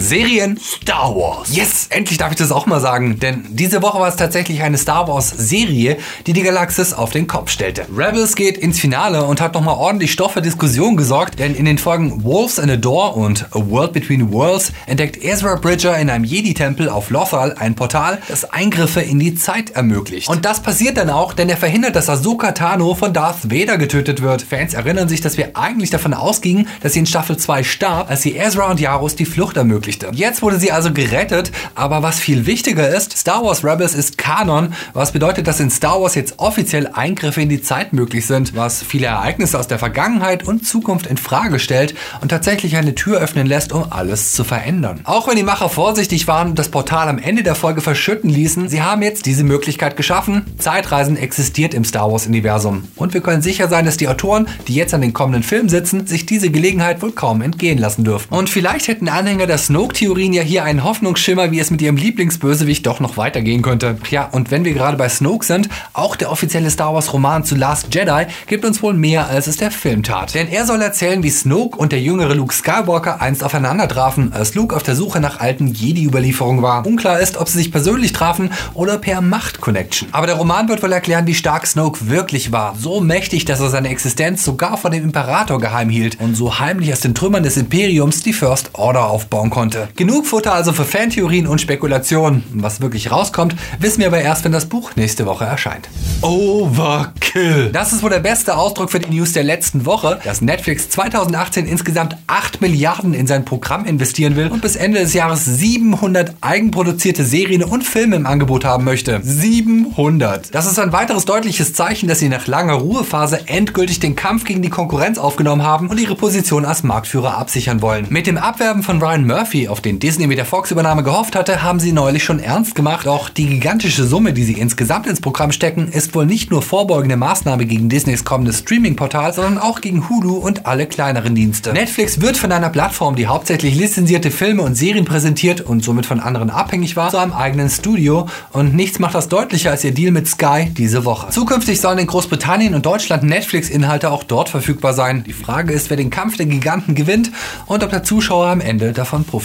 Serien 0.00 0.58
Star 0.58 1.14
Wars. 1.14 1.54
Yes, 1.54 1.86
endlich 1.90 2.18
darf 2.18 2.32
ich 2.32 2.38
das 2.38 2.52
auch 2.52 2.66
mal 2.66 2.80
sagen, 2.80 3.18
denn 3.20 3.44
diese 3.50 3.82
Woche 3.82 4.00
war 4.00 4.08
es 4.08 4.16
tatsächlich 4.16 4.62
eine 4.62 4.78
Star 4.78 5.06
Wars 5.08 5.28
Serie, 5.28 5.98
die 6.26 6.32
die 6.32 6.42
Galaxis 6.42 6.92
auf 6.94 7.10
den 7.10 7.26
Kopf 7.26 7.50
stellte. 7.50 7.86
Rebels 7.94 8.34
geht 8.34 8.56
ins 8.56 8.80
Finale 8.80 9.24
und 9.24 9.40
hat 9.40 9.54
nochmal 9.54 9.76
ordentlich 9.76 10.12
Stoff 10.12 10.32
für 10.32 10.42
Diskussion 10.42 10.96
gesorgt, 10.96 11.38
denn 11.38 11.54
in 11.54 11.66
den 11.66 11.78
Folgen 11.78 12.24
Wolves 12.24 12.58
and 12.58 12.70
a 12.70 12.76
Door 12.76 13.16
und 13.16 13.46
A 13.52 13.60
World 13.68 13.92
Between 13.92 14.32
Worlds 14.32 14.72
entdeckt 14.86 15.22
Ezra 15.22 15.56
Bridger 15.56 15.98
in 15.98 16.08
einem 16.08 16.24
Jedi-Tempel 16.24 16.88
auf 16.88 17.10
Lothal 17.10 17.54
ein 17.58 17.74
Portal, 17.74 18.18
das 18.28 18.44
Eingriffe 18.44 19.02
in 19.02 19.18
die 19.18 19.34
Zeit 19.34 19.70
ermöglicht. 19.70 20.28
Und 20.28 20.44
das 20.44 20.60
passiert 20.60 20.96
dann 20.96 21.10
auch, 21.10 21.34
denn 21.34 21.48
er 21.48 21.56
verhindert, 21.56 21.94
dass 21.94 22.08
Ahsoka 22.08 22.52
Tano 22.52 22.94
von 22.94 23.12
Darth 23.12 23.50
Vader 23.50 23.76
getötet 23.76 24.22
wird. 24.22 24.42
Fans 24.42 24.72
erinnern 24.74 25.08
sich, 25.08 25.20
dass 25.20 25.36
wir 25.36 25.56
eigentlich 25.56 25.90
davon 25.90 26.14
ausgingen, 26.14 26.68
dass 26.82 26.94
sie 26.94 27.00
in 27.00 27.06
Staffel 27.06 27.36
2 27.36 27.64
starb, 27.64 28.08
als 28.08 28.22
sie 28.22 28.36
Ezra 28.36 28.70
und 28.70 28.80
Yaros 28.80 29.16
die 29.16 29.26
Flucht 29.26 29.58
ermöglichte. 29.90 30.10
Jetzt 30.12 30.42
wurde 30.42 30.58
sie 30.58 30.72
also 30.72 30.92
gerettet, 30.92 31.50
aber 31.74 32.02
was 32.02 32.20
viel 32.20 32.46
wichtiger 32.46 32.88
ist, 32.88 33.16
Star 33.16 33.42
Wars 33.44 33.64
Rebels 33.64 33.94
ist 33.94 34.18
Kanon, 34.18 34.72
was 34.92 35.12
bedeutet, 35.12 35.46
dass 35.46 35.60
in 35.60 35.70
Star 35.70 36.00
Wars 36.00 36.14
jetzt 36.14 36.38
offiziell 36.38 36.88
Eingriffe 36.92 37.42
in 37.42 37.48
die 37.48 37.62
Zeit 37.62 37.92
möglich 37.92 38.26
sind, 38.26 38.56
was 38.56 38.82
viele 38.82 39.06
Ereignisse 39.06 39.58
aus 39.58 39.68
der 39.68 39.78
Vergangenheit 39.78 40.46
und 40.46 40.66
Zukunft 40.66 41.06
in 41.06 41.16
Frage 41.16 41.58
stellt 41.58 41.94
und 42.20 42.28
tatsächlich 42.28 42.76
eine 42.76 42.94
Tür 42.94 43.20
öffnen 43.20 43.46
lässt, 43.46 43.72
um 43.72 43.86
alles 43.90 44.32
zu 44.32 44.44
verändern. 44.44 45.00
Auch 45.04 45.28
wenn 45.28 45.36
die 45.36 45.42
Macher 45.42 45.68
vorsichtig 45.68 46.26
waren 46.26 46.50
und 46.50 46.58
das 46.58 46.68
Portal 46.68 47.08
am 47.08 47.18
Ende 47.18 47.42
der 47.42 47.54
Folge 47.54 47.80
verschütten 47.80 48.30
ließen, 48.30 48.68
sie 48.68 48.82
haben 48.82 49.02
jetzt 49.02 49.26
diese 49.26 49.44
Möglichkeit 49.44 49.96
geschaffen. 49.96 50.44
Zeitreisen 50.58 51.16
existiert 51.16 51.74
im 51.74 51.84
Star 51.84 52.10
Wars 52.10 52.26
Universum 52.26 52.84
und 52.96 53.14
wir 53.14 53.20
können 53.20 53.42
sicher 53.42 53.68
sein, 53.68 53.84
dass 53.84 53.96
die 53.96 54.08
Autoren, 54.08 54.46
die 54.68 54.74
jetzt 54.74 54.94
an 54.94 55.00
den 55.00 55.12
kommenden 55.12 55.42
Filmen 55.42 55.68
sitzen, 55.68 56.06
sich 56.06 56.26
diese 56.26 56.50
Gelegenheit 56.50 57.02
wohl 57.02 57.12
kaum 57.12 57.42
entgehen 57.42 57.78
lassen 57.78 58.04
dürfen. 58.04 58.32
Und 58.32 58.50
vielleicht 58.50 58.88
hätten 58.88 59.08
Anhänger 59.08 59.46
der 59.46 59.58
Snoke-Theorien 59.80 60.34
ja 60.34 60.42
hier 60.42 60.64
einen 60.64 60.84
Hoffnungsschimmer, 60.84 61.52
wie 61.52 61.58
es 61.58 61.70
mit 61.70 61.80
ihrem 61.80 61.96
Lieblingsbösewicht 61.96 62.84
doch 62.84 63.00
noch 63.00 63.16
weitergehen 63.16 63.62
könnte. 63.62 63.96
Ja, 64.10 64.28
und 64.30 64.50
wenn 64.50 64.66
wir 64.66 64.74
gerade 64.74 64.98
bei 64.98 65.08
Snoke 65.08 65.46
sind, 65.46 65.70
auch 65.94 66.16
der 66.16 66.30
offizielle 66.30 66.68
Star 66.68 66.92
Wars 66.92 67.14
Roman 67.14 67.44
zu 67.44 67.54
Last 67.54 67.94
Jedi 67.94 68.26
gibt 68.46 68.66
uns 68.66 68.82
wohl 68.82 68.92
mehr, 68.92 69.28
als 69.28 69.46
es 69.46 69.56
der 69.56 69.70
Film 69.70 70.02
tat. 70.02 70.34
Denn 70.34 70.48
er 70.48 70.66
soll 70.66 70.82
erzählen, 70.82 71.22
wie 71.22 71.30
Snoke 71.30 71.78
und 71.78 71.92
der 71.92 72.00
jüngere 72.02 72.34
Luke 72.34 72.52
Skywalker 72.52 73.22
einst 73.22 73.42
aufeinander 73.42 73.88
trafen, 73.88 74.34
als 74.34 74.54
Luke 74.54 74.76
auf 74.76 74.82
der 74.82 74.96
Suche 74.96 75.18
nach 75.18 75.40
alten 75.40 75.68
Jedi-Überlieferungen 75.68 76.62
war. 76.62 76.84
Unklar 76.86 77.18
ist, 77.18 77.38
ob 77.38 77.48
sie 77.48 77.56
sich 77.56 77.72
persönlich 77.72 78.12
trafen 78.12 78.50
oder 78.74 78.98
per 78.98 79.22
Macht-Connection. 79.22 80.10
Aber 80.12 80.26
der 80.26 80.36
Roman 80.36 80.68
wird 80.68 80.82
wohl 80.82 80.92
erklären, 80.92 81.26
wie 81.26 81.34
stark 81.34 81.66
Snoke 81.66 82.10
wirklich 82.10 82.52
war. 82.52 82.74
So 82.78 83.00
mächtig, 83.00 83.46
dass 83.46 83.60
er 83.60 83.70
seine 83.70 83.88
Existenz 83.88 84.44
sogar 84.44 84.76
vor 84.76 84.90
dem 84.90 85.04
Imperator 85.04 85.58
geheim 85.58 85.88
hielt 85.88 86.20
und 86.20 86.34
so 86.34 86.58
heimlich 86.58 86.92
aus 86.92 87.00
den 87.00 87.14
Trümmern 87.14 87.44
des 87.44 87.56
Imperiums 87.56 88.22
die 88.22 88.34
First 88.34 88.68
Order 88.74 89.06
aufbauen 89.06 89.48
konnte. 89.48 89.69
Genug 89.96 90.26
Futter 90.26 90.52
also 90.52 90.72
für 90.72 90.84
Fantheorien 90.84 91.46
und 91.46 91.60
Spekulationen. 91.60 92.44
Was 92.54 92.80
wirklich 92.80 93.10
rauskommt, 93.10 93.56
wissen 93.78 94.00
wir 94.00 94.08
aber 94.08 94.20
erst, 94.20 94.44
wenn 94.44 94.52
das 94.52 94.66
Buch 94.66 94.92
nächste 94.96 95.26
Woche 95.26 95.44
erscheint. 95.44 95.88
Overkill! 96.22 97.70
Das 97.72 97.92
ist 97.92 98.02
wohl 98.02 98.10
der 98.10 98.20
beste 98.20 98.56
Ausdruck 98.56 98.90
für 98.90 99.00
die 99.00 99.14
News 99.14 99.32
der 99.32 99.44
letzten 99.44 99.86
Woche, 99.86 100.20
dass 100.24 100.40
Netflix 100.40 100.90
2018 100.90 101.66
insgesamt 101.66 102.16
8 102.26 102.60
Milliarden 102.60 103.14
in 103.14 103.26
sein 103.26 103.44
Programm 103.44 103.84
investieren 103.84 104.36
will 104.36 104.48
und 104.48 104.60
bis 104.60 104.76
Ende 104.76 105.00
des 105.00 105.14
Jahres 105.14 105.44
700 105.44 106.34
eigenproduzierte 106.40 107.24
Serien 107.24 107.64
und 107.64 107.84
Filme 107.84 108.16
im 108.16 108.26
Angebot 108.26 108.64
haben 108.64 108.84
möchte. 108.84 109.20
700! 109.22 110.54
Das 110.54 110.66
ist 110.66 110.78
ein 110.78 110.92
weiteres 110.92 111.24
deutliches 111.24 111.72
Zeichen, 111.72 112.08
dass 112.08 112.18
sie 112.18 112.28
nach 112.28 112.46
langer 112.46 112.74
Ruhephase 112.74 113.48
endgültig 113.48 114.00
den 114.00 114.16
Kampf 114.16 114.44
gegen 114.44 114.62
die 114.62 114.70
Konkurrenz 114.70 115.18
aufgenommen 115.18 115.62
haben 115.62 115.88
und 115.88 115.98
ihre 115.98 116.16
Position 116.16 116.64
als 116.64 116.82
Marktführer 116.82 117.38
absichern 117.38 117.82
wollen. 117.82 118.06
Mit 118.10 118.26
dem 118.26 118.36
Abwerben 118.36 118.82
von 118.82 119.00
Ryan 119.00 119.26
Murphy, 119.26 119.59
auf 119.68 119.80
den 119.80 119.98
Disney 119.98 120.26
mit 120.26 120.38
der 120.38 120.44
Fox-Übernahme 120.44 121.02
gehofft 121.02 121.36
hatte, 121.36 121.62
haben 121.62 121.80
sie 121.80 121.92
neulich 121.92 122.24
schon 122.24 122.40
ernst 122.40 122.74
gemacht. 122.74 123.06
Doch 123.06 123.28
die 123.28 123.46
gigantische 123.46 124.04
Summe, 124.04 124.32
die 124.32 124.44
sie 124.44 124.54
insgesamt 124.54 125.06
ins 125.06 125.20
Programm 125.20 125.52
stecken, 125.52 125.88
ist 125.88 126.14
wohl 126.14 126.26
nicht 126.26 126.50
nur 126.50 126.62
vorbeugende 126.62 127.16
Maßnahme 127.16 127.66
gegen 127.66 127.88
Disneys 127.88 128.24
kommendes 128.24 128.60
Streaming-Portal, 128.60 129.32
sondern 129.32 129.58
auch 129.58 129.80
gegen 129.80 130.08
Hulu 130.08 130.36
und 130.36 130.66
alle 130.66 130.86
kleineren 130.86 131.34
Dienste. 131.34 131.72
Netflix 131.72 132.20
wird 132.20 132.36
von 132.36 132.52
einer 132.52 132.70
Plattform, 132.70 133.16
die 133.16 133.26
hauptsächlich 133.26 133.74
lizenzierte 133.74 134.30
Filme 134.30 134.62
und 134.62 134.76
Serien 134.76 135.04
präsentiert 135.04 135.60
und 135.60 135.84
somit 135.84 136.06
von 136.06 136.20
anderen 136.20 136.50
abhängig 136.50 136.96
war, 136.96 137.10
zu 137.10 137.18
einem 137.18 137.32
eigenen 137.32 137.68
Studio 137.68 138.28
und 138.52 138.74
nichts 138.74 138.98
macht 138.98 139.14
das 139.14 139.28
deutlicher 139.28 139.70
als 139.70 139.84
ihr 139.84 139.92
Deal 139.92 140.12
mit 140.12 140.28
Sky 140.28 140.70
diese 140.70 141.04
Woche. 141.04 141.30
Zukünftig 141.30 141.80
sollen 141.80 141.98
in 141.98 142.06
Großbritannien 142.06 142.74
und 142.74 142.86
Deutschland 142.86 143.24
Netflix-Inhalte 143.24 144.10
auch 144.10 144.24
dort 144.24 144.48
verfügbar 144.48 144.94
sein. 144.94 145.24
Die 145.26 145.32
Frage 145.32 145.72
ist, 145.72 145.90
wer 145.90 145.96
den 145.96 146.10
Kampf 146.10 146.36
der 146.36 146.46
Giganten 146.46 146.94
gewinnt 146.94 147.30
und 147.66 147.82
ob 147.82 147.90
der 147.90 148.02
Zuschauer 148.02 148.46
am 148.46 148.60
Ende 148.60 148.92
davon 148.92 149.24
profitiert. 149.24 149.39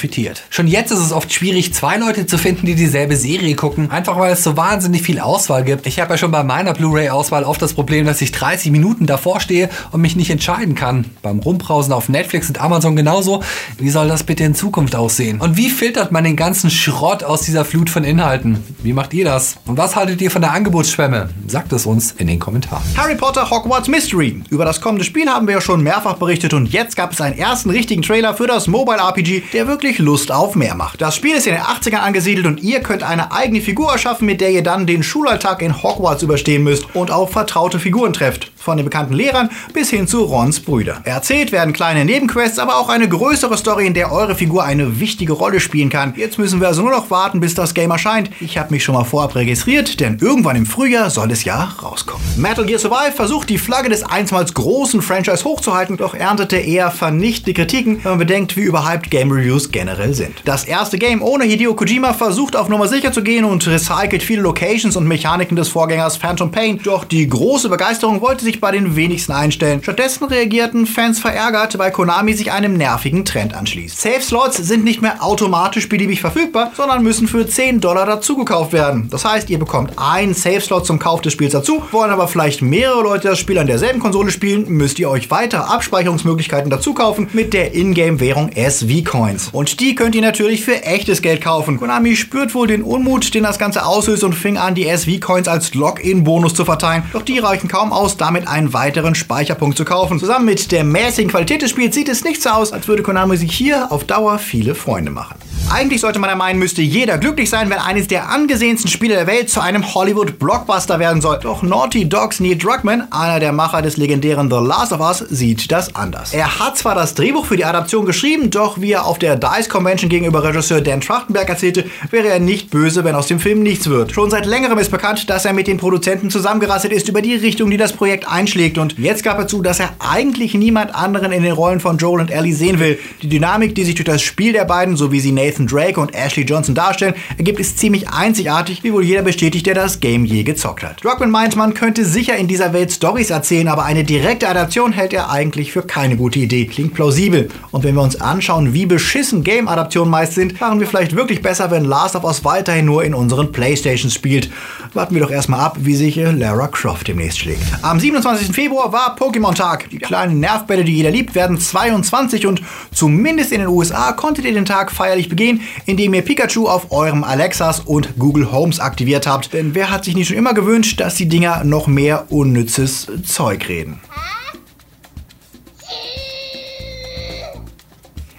Schon 0.50 0.68
jetzt 0.68 0.92
ist 0.92 1.00
es 1.00 1.12
oft 1.12 1.32
schwierig, 1.32 1.74
zwei 1.74 1.98
Leute 1.98 2.26
zu 2.26 2.38
finden, 2.38 2.66
die 2.66 2.76
dieselbe 2.76 3.16
Serie 3.16 3.56
gucken, 3.56 3.92
einfach 3.92 4.18
weil 4.18 4.34
es 4.34 4.44
so 4.44 4.58
wahnsinnig 4.58 5.02
viel 5.02 5.20
Auswahl 5.20 5.64
gibt. 5.64 5.88
Ich 5.88 6.00
habe 6.00 6.14
ja 6.14 6.18
schon 6.18 6.32
bei 6.32 6.44
meiner 6.44 6.74
Blu-ray-Auswahl 6.74 7.44
oft 7.44 7.62
das 7.62 7.74
Problem, 7.74 8.06
dass 8.06 8.22
ich 8.22 8.32
30 8.32 8.72
Minuten 8.72 9.06
davor 9.06 9.40
stehe 9.40 9.70
und 9.92 10.02
mich 10.02 10.16
nicht 10.16 10.30
entscheiden 10.30 10.76
kann. 10.76 11.06
Beim 11.22 11.40
Rumbrausen 11.40 11.94
auf 11.94 12.10
Netflix 12.10 12.48
und 12.48 12.62
Amazon 12.62 12.96
genauso. 12.96 13.44
Wie 13.78 13.90
soll 13.90 14.08
das 14.08 14.24
bitte 14.24 14.44
in 14.44 14.56
Zukunft 14.56 14.96
aussehen? 14.96 15.40
Und 15.42 15.58
wie 15.58 15.70
filtert 15.70 16.12
man 16.12 16.24
den 16.24 16.36
ganzen 16.36 16.70
Schrott 16.70 17.24
aus 17.24 17.42
dieser 17.42 17.66
Flut 17.66 17.90
von 17.90 18.04
Inhalten? 18.04 18.64
Wie 18.84 18.94
macht 18.94 19.14
ihr 19.14 19.26
das? 19.26 19.58
Und 19.66 19.78
was 19.78 19.96
haltet 19.96 20.22
ihr 20.22 20.32
von 20.32 20.42
der 20.42 20.52
Angebotsschwemme? 20.52 21.30
Sagt 21.48 21.74
es 21.74 21.86
uns 21.86 22.12
in 22.18 22.28
den 22.28 22.40
Kommentaren. 22.40 22.84
Harry 22.98 23.16
Potter 23.16 23.50
Hogwarts 23.50 23.88
Mystery. 23.88 24.42
Über 24.50 24.66
das 24.66 24.82
kommende 24.82 25.04
Spiel 25.06 25.28
haben 25.30 25.48
wir 25.48 25.56
ja 25.56 25.62
schon 25.62 25.82
mehrfach 25.82 26.16
berichtet 26.16 26.54
und 26.54 26.68
jetzt 26.68 26.96
gab 26.96 27.14
es 27.14 27.22
einen 27.22 27.38
ersten 27.38 27.70
richtigen 27.70 28.02
Trailer 28.02 28.34
für 28.34 28.48
das 28.48 28.68
Mobile 28.68 28.98
RPG, 28.98 29.44
der 29.54 29.68
wirklich 29.68 29.85
Lust 30.00 30.32
auf 30.32 30.56
mehr 30.56 30.74
macht. 30.76 31.00
Das 31.02 31.16
Spiel 31.16 31.36
ist 31.36 31.46
in 31.46 31.54
den 31.54 31.62
80ern 31.62 32.00
angesiedelt 32.00 32.48
und 32.48 32.62
ihr 32.64 32.80
könnt 32.80 33.04
eine 33.04 33.32
eigene 33.32 33.62
Figur 33.62 33.92
erschaffen, 33.92 34.26
mit 34.26 34.42
der 34.42 34.50
ihr 34.52 34.64
dann 34.64 34.88
den 34.88 35.04
Schulalltag 35.04 35.62
in 35.62 35.84
Hogwarts 35.84 36.24
überstehen 36.24 36.64
müsst 36.64 36.96
und 36.96 37.12
auf 37.12 37.32
vertraute 37.32 37.80
Figuren 37.80 38.14
trefft. 38.14 38.52
Von 38.56 38.78
den 38.78 38.86
bekannten 38.86 39.14
Lehrern 39.14 39.52
bis 39.74 39.92
hin 39.92 40.08
zu 40.08 40.24
Rons 40.24 40.60
Brüder. 40.60 41.02
Erzählt 41.04 41.52
werden 41.52 41.72
kleine 41.72 42.04
Nebenquests, 42.04 42.58
aber 42.58 42.78
auch 42.78 42.90
eine 42.90 43.08
größere 43.08 43.58
Story, 43.58 43.86
in 43.86 43.94
der 43.94 44.12
eure 44.12 44.34
Figur 44.34 44.64
eine 44.64 45.00
wichtige 45.00 45.34
Rolle 45.34 45.60
spielen 45.60 45.90
kann. 45.90 46.16
Jetzt 46.18 46.40
müssen 46.40 46.60
wir 46.60 46.68
also 46.68 46.82
nur 46.82 46.90
noch 46.90 47.12
warten, 47.12 47.40
bis 47.40 47.54
das 47.54 47.76
Game 47.76 47.92
erscheint. 47.92 48.32
Ich 48.40 48.58
habe 48.58 48.72
mich 48.72 48.84
schon 48.84 48.96
mal 48.96 49.04
vorab 49.04 49.36
registriert, 49.36 50.00
denn 50.00 50.18
irgendwann 50.20 50.56
im 50.56 50.66
Frühjahr 50.66 51.12
soll 51.12 51.30
es 51.30 51.44
ja 51.44 51.76
rauskommen. 51.84 52.26
Metal 52.38 52.66
Gear 52.66 52.80
Survive 52.80 53.12
versucht 53.12 53.50
die 53.50 53.60
Flagge 53.60 53.90
des 53.90 54.04
einstmals 54.04 54.56
großen 54.56 55.04
Franchise 55.04 55.44
hochzuhalten, 55.44 55.98
doch 55.98 56.16
erntete 56.16 56.58
eher 56.58 56.90
vernichtende 56.90 57.54
Kritiken, 57.54 58.04
wenn 58.04 58.12
man 58.14 58.20
bedenkt, 58.20 58.58
wie 58.58 58.62
überhyped 58.62 59.12
Game 59.12 59.32
Reviews 59.32 59.72
generell 59.76 60.14
sind. 60.14 60.42
Das 60.46 60.64
erste 60.64 60.98
Game 60.98 61.22
ohne 61.22 61.44
Hideo 61.44 61.74
Kojima 61.74 62.14
versucht 62.14 62.56
auf 62.56 62.70
Nummer 62.70 62.88
sicher 62.88 63.12
zu 63.12 63.22
gehen 63.22 63.44
und 63.44 63.68
recycelt 63.68 64.24
viele 64.24 64.42
Locations 64.42 64.96
und 64.96 65.06
Mechaniken 65.06 65.58
des 65.58 65.68
Vorgängers 65.68 66.16
Phantom 66.16 66.50
Pain, 66.50 66.80
doch 66.82 67.04
die 67.04 67.28
große 67.28 67.68
Begeisterung 67.68 68.22
wollte 68.22 68.46
sich 68.46 68.62
bei 68.62 68.72
den 68.72 68.96
wenigsten 68.96 69.34
einstellen. 69.34 69.84
Stattdessen 69.84 70.24
reagierten 70.24 70.86
Fans 70.86 71.20
verärgert, 71.20 71.78
weil 71.78 71.92
Konami 71.92 72.34
sich 72.36 72.54
einem 72.54 72.78
nervigen 72.78 73.26
Trend 73.26 73.54
anschließt. 73.54 74.00
Safe 74.00 74.22
Slots 74.22 74.56
sind 74.56 74.86
nicht 74.86 75.02
mehr 75.02 75.22
automatisch 75.22 75.90
beliebig 75.90 76.22
verfügbar, 76.22 76.72
sondern 76.78 77.04
müssen 77.04 77.28
für 77.28 77.46
10 77.46 77.82
Dollar 77.82 78.06
dazugekauft 78.06 78.72
werden. 78.72 79.10
Das 79.12 79.26
heißt, 79.26 79.50
ihr 79.50 79.60
bekommt 79.60 79.92
einen 79.98 80.34
Safe 80.34 80.62
Slot 80.62 80.86
zum 80.86 81.00
Kauf 81.00 81.20
des 81.20 81.34
Spiels 81.34 81.52
dazu, 81.52 81.84
wollen 81.92 82.12
aber 82.12 82.30
vielleicht 82.30 82.62
mehrere 82.62 83.04
Leute 83.04 83.28
das 83.28 83.40
Spiel 83.40 83.58
an 83.58 83.68
derselben 83.68 84.00
Konsole 84.00 84.32
spielen, 84.32 84.70
müsst 84.70 85.00
ihr 85.00 85.10
euch 85.10 85.30
weitere 85.32 85.64
Abspeicherungsmöglichkeiten 85.64 86.70
dazu 86.70 86.94
kaufen 86.94 87.28
mit 87.34 87.54
der 87.54 87.76
Ingame-Währung 87.76 88.54
SV-Coins. 88.54 89.50
Und 89.52 89.65
die 89.80 89.96
könnt 89.96 90.16
ihr 90.16 90.22
natürlich 90.22 90.64
für 90.64 90.84
echtes 90.84 91.22
Geld 91.22 91.42
kaufen. 91.42 91.78
Konami 91.78 92.16
spürt 92.16 92.54
wohl 92.54 92.68
den 92.68 92.84
Unmut, 92.84 93.34
den 93.34 93.44
das 93.44 93.60
Ganze 93.60 93.86
auslöst 93.86 94.24
und 94.24 94.34
fing 94.34 94.58
an, 94.58 94.76
die 94.76 94.88
SV-Coins 94.88 95.48
als 95.48 95.74
Login-Bonus 95.74 96.54
zu 96.54 96.66
verteilen. 96.66 97.04
Doch 97.14 97.22
die 97.22 97.40
reichen 97.40 97.68
kaum 97.68 97.92
aus, 97.92 98.18
damit 98.18 98.48
einen 98.48 98.74
weiteren 98.74 99.16
Speicherpunkt 99.16 99.78
zu 99.78 99.86
kaufen. 99.86 100.20
Zusammen 100.20 100.46
mit 100.46 100.72
der 100.72 100.84
mäßigen 100.84 101.32
Qualität 101.32 101.62
des 101.62 101.72
Spiels 101.72 101.96
sieht 101.96 102.10
es 102.10 102.24
nicht 102.24 102.42
so 102.42 102.50
aus, 102.50 102.72
als 102.72 102.88
würde 102.88 103.04
Konami 103.04 103.38
sich 103.38 103.52
hier 103.52 103.92
auf 103.92 104.04
Dauer 104.04 104.40
viele 104.40 104.76
Freunde 104.76 105.12
machen. 105.12 105.36
Eigentlich 105.76 106.00
sollte 106.00 106.20
man 106.20 106.30
ja 106.30 106.38
meinen, 106.38 106.58
müsste 106.58 106.82
jeder 106.82 107.18
glücklich 107.18 107.50
sein, 107.50 107.70
wenn 107.70 107.80
eines 107.80 108.08
der 108.08 108.30
angesehensten 108.30 108.90
Spiele 108.90 109.16
der 109.16 109.28
Welt 109.28 109.50
zu 109.50 109.60
einem 109.60 109.94
Hollywood-Blockbuster 109.94 111.00
werden 111.00 111.22
soll. 111.22 111.38
Doch 111.42 111.64
Naughty 111.64 112.08
Dogs 112.08 112.40
Neil 112.40 112.56
Druckmann, 112.56 113.12
einer 113.12 113.42
der 113.42 113.52
Macher 113.52 113.82
des 113.82 113.98
legendären 113.98 114.50
The 114.50 114.66
Last 114.66 114.94
of 114.94 115.02
Us, 115.02 115.18
sieht 115.30 115.70
das 115.74 115.94
anders. 115.94 116.34
Er 116.34 116.60
hat 116.60 116.78
zwar 116.78 116.96
das 116.96 117.14
Drehbuch 117.14 117.46
für 117.46 117.58
die 117.58 117.66
Adaption 117.66 118.06
geschrieben, 118.06 118.52
doch 118.52 118.80
wie 118.80 118.94
er 118.94 119.06
auf 119.06 119.20
der 119.20 119.36
DICE 119.36 119.68
Convention 119.68 120.10
gegenüber 120.10 120.46
Regisseur 120.46 120.80
Dan 120.80 121.02
Trachtenberg 121.02 121.50
erzählte, 121.50 121.84
wäre 122.10 122.30
er 122.30 122.40
nicht 122.40 122.70
böse, 122.70 123.04
wenn 123.04 123.16
aus 123.16 123.28
dem 123.28 123.42
Film 123.42 123.62
nichts 123.62 123.90
wird. 123.90 124.14
Schon 124.14 124.32
seit 124.32 124.46
längerem 124.46 124.78
ist 124.78 124.92
bekannt, 124.92 125.30
dass 125.30 125.44
er 125.44 125.52
mit 125.52 125.68
den 125.68 125.76
Produzenten 125.76 126.30
zusammengerasselt 126.30 126.94
ist 126.94 127.10
über 127.10 127.22
die 127.22 127.36
Richtung, 127.36 127.70
die 127.70 127.76
das 127.76 127.92
Projekt 127.92 128.32
einschlägt. 128.32 128.78
Und 128.78 128.98
jetzt 128.98 129.26
gab 129.26 129.40
er 129.40 129.48
zu, 129.50 129.62
dass 129.62 129.82
er 129.82 129.90
eigentlich 130.00 130.54
niemand 130.54 130.96
anderen 130.96 131.34
in 131.34 131.44
den 131.44 131.52
Rollen 131.52 131.82
von 131.82 131.98
Joel 131.98 132.22
und 132.22 132.32
Ellie 132.32 132.56
sehen 132.56 132.80
will. 132.80 132.98
Die 133.22 133.28
Dynamik, 133.28 133.76
die 133.76 133.84
sich 133.84 133.96
durch 133.96 134.06
das 134.06 134.22
Spiel 134.22 134.54
der 134.54 134.64
beiden, 134.64 134.96
so 134.96 135.12
wie 135.12 135.20
sie 135.20 135.34
Nathan 135.34 135.65
Drake 135.68 136.00
und 136.00 136.14
Ashley 136.14 136.44
Johnson 136.44 136.76
darstellen, 136.76 137.16
ergibt 137.38 137.60
es 137.60 137.76
ziemlich 137.76 138.10
einzigartig, 138.10 138.84
wie 138.84 138.94
wohl 138.94 139.04
jeder 139.04 139.22
bestätigt, 139.22 139.66
der 139.66 139.76
das 139.76 140.00
Game 140.00 140.26
je 140.26 140.44
gezockt 140.44 140.84
hat. 140.84 141.04
Druckmann 141.04 141.32
meint, 141.32 141.56
man 141.56 141.74
könnte 141.74 142.06
sicher 142.06 142.36
in 142.36 142.48
dieser 142.48 142.74
Welt 142.74 142.92
Stories 142.92 143.30
erzählen, 143.30 143.68
aber 143.68 143.86
eine 143.86 144.04
direkte 144.04 144.48
Adaption 144.48 144.94
hält 144.94 145.14
er 145.14 145.30
eigentlich 145.30 145.72
für 145.72 145.84
keine 145.84 146.18
gute 146.18 146.40
Idee. 146.40 146.66
Klingt 146.66 146.94
plausibel. 146.94 147.50
Und 147.72 147.84
wenn 147.84 147.96
wir 147.96 148.02
uns 148.02 148.20
anschauen, 148.20 148.74
wie 148.74 148.86
beschissen 148.86 149.44
Game-Adaptionen 149.44 150.10
meist 150.10 150.34
sind, 150.34 150.60
waren 150.62 150.80
wir 150.80 150.88
vielleicht 150.88 151.16
wirklich 151.16 151.42
besser, 151.42 151.72
wenn 151.72 151.86
Last 151.86 152.16
of 152.16 152.24
Us 152.24 152.44
weiterhin 152.46 152.86
nur 152.86 153.04
in 153.04 153.14
unseren 153.14 153.52
Playstations 153.52 154.14
spielt. 154.14 154.50
Warten 154.94 155.16
wir 155.16 155.22
doch 155.22 155.32
erstmal 155.32 155.60
ab, 155.60 155.78
wie 155.80 155.96
sich 155.96 156.16
Lara 156.16 156.68
Croft 156.68 157.08
demnächst 157.08 157.40
schlägt. 157.40 157.62
Am 157.82 158.00
27. 158.00 158.54
Februar 158.54 158.94
war 158.94 159.16
Pokémon-Tag. 159.18 159.90
Die 159.90 160.00
kleinen 160.00 160.40
Nervbälle, 160.40 160.84
die 160.84 160.96
jeder 160.96 161.12
liebt, 161.12 161.36
werden 161.36 161.60
22 161.60 162.48
und 162.48 162.62
zumindest 162.94 163.52
in 163.52 163.60
den 163.60 163.70
USA 163.70 164.14
konntet 164.14 164.46
ihr 164.46 164.54
den 164.54 164.66
Tag 164.66 164.92
feierlich 164.92 165.30
begehen, 165.46 165.62
indem 165.86 166.14
ihr 166.14 166.22
Pikachu 166.22 166.68
auf 166.68 166.92
eurem 166.92 167.24
Alexas 167.24 167.80
und 167.80 168.18
Google 168.18 168.52
Homes 168.52 168.80
aktiviert 168.80 169.28
habt. 169.28 169.54
Denn 169.54 169.76
wer 169.76 169.92
hat 169.92 170.06
sich 170.06 170.16
nicht 170.16 170.28
schon 170.28 170.38
immer 170.38 170.54
gewünscht, 170.54 171.00
dass 171.00 171.16
die 171.16 171.28
Dinger 171.28 171.64
noch 171.64 171.88
mehr 171.88 172.32
unnützes 172.32 173.08
Zeug 173.26 173.68
reden? 173.68 174.00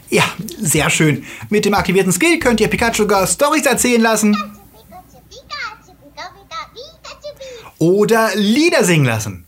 Ja, 0.09 0.25
sehr 0.61 0.89
schön. 0.91 1.25
Mit 1.51 1.65
dem 1.65 1.75
aktivierten 1.75 2.13
Skill 2.13 2.39
könnt 2.39 2.61
ihr 2.61 2.69
Pikachu 2.69 3.03
sogar 3.03 3.27
Stories 3.27 3.67
erzählen 3.67 4.01
lassen 4.01 4.37
oder 7.79 8.31
Lieder 8.35 8.85
singen 8.85 9.05
lassen. 9.05 9.46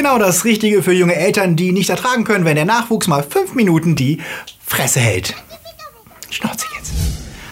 Genau 0.00 0.18
das 0.18 0.46
Richtige 0.46 0.82
für 0.82 0.94
junge 0.94 1.14
Eltern, 1.14 1.56
die 1.56 1.72
nicht 1.72 1.90
ertragen 1.90 2.24
können, 2.24 2.46
wenn 2.46 2.54
der 2.54 2.64
Nachwuchs 2.64 3.06
mal 3.06 3.22
fünf 3.22 3.54
Minuten 3.54 3.96
die 3.96 4.18
Fresse 4.66 4.98
hält. 4.98 5.34
Schnauze 6.30 6.64
jetzt. 6.74 6.92